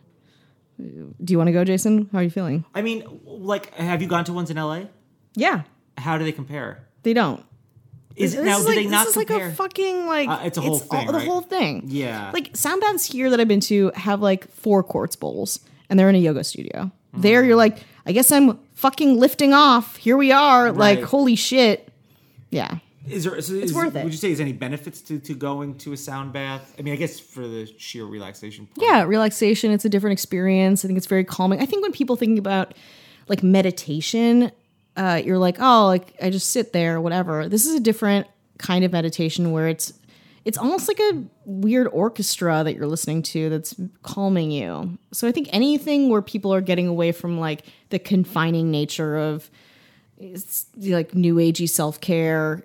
Do 0.80 1.32
you 1.32 1.38
want 1.38 1.48
to 1.48 1.52
go, 1.54 1.64
Jason? 1.64 2.08
How 2.12 2.20
are 2.20 2.24
you 2.24 2.30
feeling? 2.30 2.64
I 2.76 2.82
mean, 2.84 3.04
like, 3.26 3.74
have 3.76 4.02
you 4.02 4.08
gone 4.08 4.26
to 4.26 4.34
ones 4.34 4.50
in 4.52 4.58
LA? 4.58 4.82
Yeah, 5.36 5.64
How 5.98 6.18
do 6.18 6.24
they 6.24 6.32
compare? 6.32 6.84
they 7.04 7.14
don't. 7.14 7.44
Is 8.16 8.36
This 8.36 8.44
now 8.44 8.58
is 8.58 8.64
do 8.64 8.70
like, 8.70 8.76
they 8.78 8.86
not 8.88 9.06
this 9.06 9.16
is 9.16 9.26
compare? 9.26 9.46
like 9.46 9.54
a 9.54 9.56
fucking 9.56 10.06
like 10.08 10.28
Uh, 10.28 10.40
it's 10.44 10.58
a 10.58 10.62
whole 10.62 10.80
thing, 10.80 11.08
all- 11.08 11.14
the 11.14 11.20
whole 11.20 11.42
thing. 11.42 11.84
Yeah. 11.86 12.32
Like 12.34 12.56
sound 12.58 12.82
baths 12.82 13.06
here 13.06 13.30
that 13.30 13.40
I've 13.40 13.48
been 13.48 13.60
to 13.62 13.92
have 13.96 14.22
like 14.22 14.52
four 14.52 14.82
quartz 14.84 15.16
bowls, 15.16 15.60
and 15.90 16.00
they're 16.00 16.10
in 16.10 16.16
a 16.16 16.20
yoga 16.20 16.44
studio. 16.44 16.92
There, 17.22 17.44
you're 17.44 17.56
like, 17.56 17.80
I 18.06 18.12
guess 18.12 18.32
I'm 18.32 18.60
fucking 18.74 19.20
lifting 19.20 19.54
off. 19.54 19.98
Here 19.98 20.18
we 20.18 20.32
are. 20.32 20.72
Like, 20.72 21.04
holy 21.04 21.36
shit. 21.36 21.92
Yeah. 22.50 22.80
Is 23.10 23.24
there? 23.24 23.40
So 23.42 23.54
is, 23.54 23.74
worth 23.74 23.96
it. 23.96 24.04
Would 24.04 24.14
you 24.14 24.18
say 24.18 24.28
there's 24.30 24.40
any 24.40 24.54
benefits 24.54 25.02
to, 25.04 25.20
to 25.20 25.34
going 25.34 25.78
to 25.80 25.94
a 25.94 25.98
sound 25.98 26.34
bath? 26.34 26.76
I 26.78 26.82
mean, 26.82 26.94
I 26.94 26.98
guess 26.98 27.20
for 27.20 27.48
the 27.48 27.66
sheer 27.78 28.06
relaxation. 28.06 28.68
Part. 28.68 28.86
Yeah, 28.86 29.04
relaxation. 29.04 29.72
It's 29.72 29.86
a 29.86 29.90
different 29.90 30.14
experience. 30.14 30.84
I 30.84 30.88
think 30.88 30.98
it's 30.98 31.08
very 31.08 31.24
calming. 31.24 31.62
I 31.62 31.66
think 31.66 31.84
when 31.84 31.92
people 31.92 32.16
think 32.16 32.38
about 32.38 32.74
like 33.30 33.44
meditation, 33.44 34.52
uh, 34.98 35.22
you're 35.24 35.38
like, 35.38 35.58
oh, 35.60 35.88
like 35.88 36.16
I 36.22 36.30
just 36.30 36.50
sit 36.50 36.74
there, 36.74 37.00
whatever. 37.00 37.48
This 37.48 37.66
is 37.66 37.76
a 37.76 37.80
different 37.80 38.28
kind 38.58 38.84
of 38.84 38.92
meditation 38.92 39.52
where 39.52 39.68
it's 39.68 39.94
it's 40.48 40.58
almost 40.58 40.88
like 40.88 40.98
a 41.12 41.24
weird 41.44 41.90
orchestra 41.92 42.64
that 42.64 42.74
you're 42.74 42.88
listening 42.88 43.22
to 43.22 43.50
that's 43.50 43.76
calming 44.02 44.50
you. 44.50 44.98
So 45.12 45.28
I 45.28 45.34
think 45.34 45.50
anything 45.52 46.08
where 46.08 46.22
people 46.22 46.54
are 46.54 46.62
getting 46.62 46.88
away 46.88 47.12
from 47.12 47.38
like 47.38 47.66
the 47.90 48.00
confining 48.00 48.72
nature 48.72 49.18
of 49.18 49.52
like 50.78 51.14
new 51.14 51.36
agey 51.36 51.68
self 51.70 52.00
care 52.00 52.64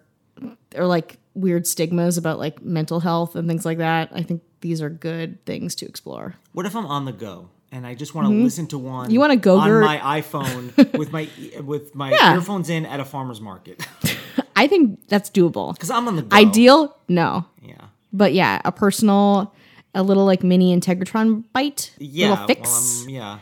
or 0.77 0.87
like 0.87 1.19
weird 1.35 1.67
stigmas 1.67 2.17
about 2.17 2.39
like 2.39 2.63
mental 2.63 3.01
health 3.01 3.35
and 3.35 3.49
things 3.49 3.65
like 3.65 3.79
that. 3.79 4.11
I 4.15 4.23
think 4.23 4.43
these 4.61 4.81
are 4.81 4.89
good 4.89 5.45
things 5.45 5.75
to 5.75 5.87
explore. 5.87 6.37
What 6.53 6.67
if 6.67 6.77
I'm 6.77 6.87
on 6.87 7.05
the 7.05 7.13
go 7.13 7.49
and 7.73 7.85
I 7.85 7.97
just 7.97 8.15
want 8.15 8.29
to 8.29 8.33
listen 8.33 8.69
to 8.69 8.79
one? 8.79 9.07
Mm-hmm. 9.07 9.13
You 9.13 9.19
wanna 9.19 9.37
go, 9.37 9.59
on 9.59 9.81
my 9.81 10.21
iPhone 10.21 10.97
with 10.97 11.11
my 11.11 11.29
with 11.65 11.97
my 11.97 12.13
Yeah. 12.17 12.37
earphones 12.37 12.71
in 12.71 12.87
at 12.87 13.01
a 13.01 13.05
farmer's 13.05 13.41
market 13.41 13.85
I 14.63 14.69
think 14.69 15.01
that's 15.09 15.29
doable. 15.29 15.75
because 15.75 15.91
I'm 15.91 16.07
on 16.07 16.15
the 16.17 16.23
go. 16.23 16.37
Ideal? 16.37 16.97
No. 17.09 17.45
Yeah. 17.63 17.75
But 18.13 18.33
yeah, 18.33 18.61
a 18.65 18.71
personal, 18.71 19.53
a 19.95 20.03
little 20.03 20.25
like 20.25 20.43
mini 20.45 20.77
Integratron 20.77 21.43
bite, 21.53 21.93
Yeah. 21.99 22.31
little 22.31 22.47
fix. 22.47 23.01
Well, 23.07 23.11
yeah. 23.11 23.39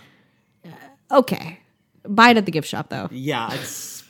Uh, 0.64 1.18
okay. 1.18 1.59
Buy 2.09 2.30
it 2.30 2.37
at 2.38 2.46
the 2.46 2.52
gift 2.52 2.68
shop 2.68 2.88
though. 2.88 3.09
Yeah. 3.11 3.52
It's. 3.52 4.02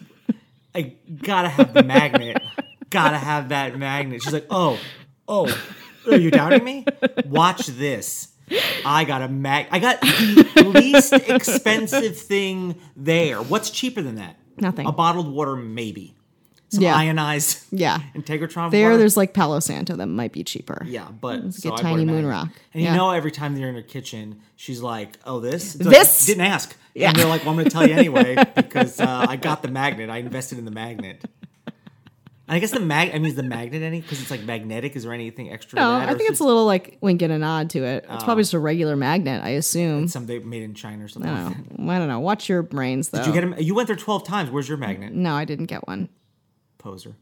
I 0.72 0.92
gotta 1.22 1.48
have 1.48 1.74
the 1.74 1.82
magnet. 1.82 2.40
gotta 2.90 3.18
have 3.18 3.48
that 3.48 3.76
magnet. 3.76 4.22
She's 4.22 4.32
like, 4.32 4.46
oh, 4.50 4.78
oh, 5.26 5.48
are 6.08 6.16
you 6.16 6.30
doubting 6.30 6.62
me? 6.62 6.84
Watch 7.26 7.66
this. 7.66 8.28
I 8.86 9.04
got 9.04 9.22
a 9.22 9.28
mag. 9.28 9.66
I 9.72 9.80
got 9.80 10.00
the 10.00 10.70
least 10.72 11.12
expensive 11.28 12.16
thing 12.16 12.76
there. 12.94 13.42
What's 13.42 13.70
cheaper 13.70 14.00
than 14.02 14.14
that? 14.16 14.36
Nothing. 14.58 14.86
A 14.86 14.92
bottled 14.92 15.28
water, 15.32 15.56
maybe. 15.56 16.14
Some 16.70 16.82
Yeah. 16.84 16.94
ionized 16.96 17.64
Yeah. 17.72 17.98
Integratron 18.14 18.70
There, 18.70 18.88
water. 18.90 18.98
there's 18.98 19.16
like 19.16 19.34
Palo 19.34 19.58
Santo 19.60 19.96
that 19.96 20.06
might 20.06 20.32
be 20.32 20.44
cheaper. 20.44 20.82
Yeah, 20.86 21.08
but 21.10 21.40
It's 21.46 21.62
so 21.62 21.70
like 21.70 21.82
a 21.82 21.86
I 21.86 21.90
tiny 21.90 22.04
moon 22.04 22.24
rock. 22.26 22.48
And 22.72 22.82
Yeah. 22.82 22.92
you 22.92 22.96
know, 22.96 23.10
every 23.10 23.32
time 23.32 23.54
they're 23.56 23.68
in 23.68 23.74
her 23.74 23.82
kitchen, 23.82 24.40
she's 24.56 24.80
like, 24.80 25.18
"Oh, 25.26 25.40
this, 25.40 25.72
This? 25.74 25.86
like, 25.86 26.26
didn't 26.26 26.46
ask." 26.46 26.76
Yeah. 26.94 27.08
and 27.08 27.16
they're 27.18 27.26
like, 27.28 27.42
"Well, 27.42 27.50
I'm 27.50 27.56
going 27.56 27.64
to 27.66 27.70
tell 27.70 27.86
you 27.88 27.94
anyway 27.94 28.36
because 28.56 29.00
uh, 29.00 29.26
I 29.28 29.36
got 29.36 29.62
the 29.62 29.68
magnet. 29.70 30.10
I 30.10 30.18
invested 30.18 30.58
in 30.58 30.64
the 30.64 30.70
magnet." 30.70 31.24
And 31.66 32.56
I 32.56 32.58
guess 32.58 32.72
the 32.72 32.80
mag. 32.80 33.10
I 33.14 33.18
mean, 33.18 33.26
is 33.26 33.36
the 33.36 33.44
magnet 33.44 33.80
any? 33.82 34.00
Because 34.00 34.20
it's 34.20 34.30
like 34.30 34.42
magnetic. 34.42 34.96
Is 34.96 35.04
there 35.04 35.12
anything 35.12 35.52
extra? 35.52 35.78
No, 35.78 35.92
I 35.92 36.06
think 36.08 36.22
it's 36.22 36.30
just 36.30 36.40
a 36.40 36.44
little 36.44 36.66
like 36.66 36.98
wink 37.00 37.22
and 37.22 37.32
a 37.32 37.38
nod 37.38 37.70
to 37.70 37.84
it. 37.84 38.04
It's 38.10 38.22
Oh. 38.22 38.24
probably 38.24 38.42
just 38.42 38.54
a 38.54 38.58
regular 38.58 38.96
magnet, 38.96 39.40
I 39.44 39.50
assume. 39.50 40.08
something 40.08 40.48
made 40.48 40.62
in 40.64 40.74
China 40.74 41.04
or 41.04 41.08
something. 41.08 41.30
I 41.30 41.42
don't 41.44 41.78
know. 41.78 41.92
I 41.92 41.98
don't 42.00 42.08
know. 42.08 42.18
Watch 42.18 42.48
your 42.48 42.62
brains 42.62 43.10
though. 43.10 43.18
Did 43.18 43.26
you 43.28 43.32
get 43.32 43.44
him? 43.44 43.54
You 43.58 43.74
went 43.76 43.86
there 43.86 43.94
twelve 43.96 44.24
times. 44.26 44.50
Where's 44.50 44.68
your 44.68 44.78
magnet? 44.78 45.12
No, 45.12 45.34
I 45.34 45.44
didn't 45.44 45.66
get 45.66 45.86
one. 45.86 46.08
Poser. 46.80 47.14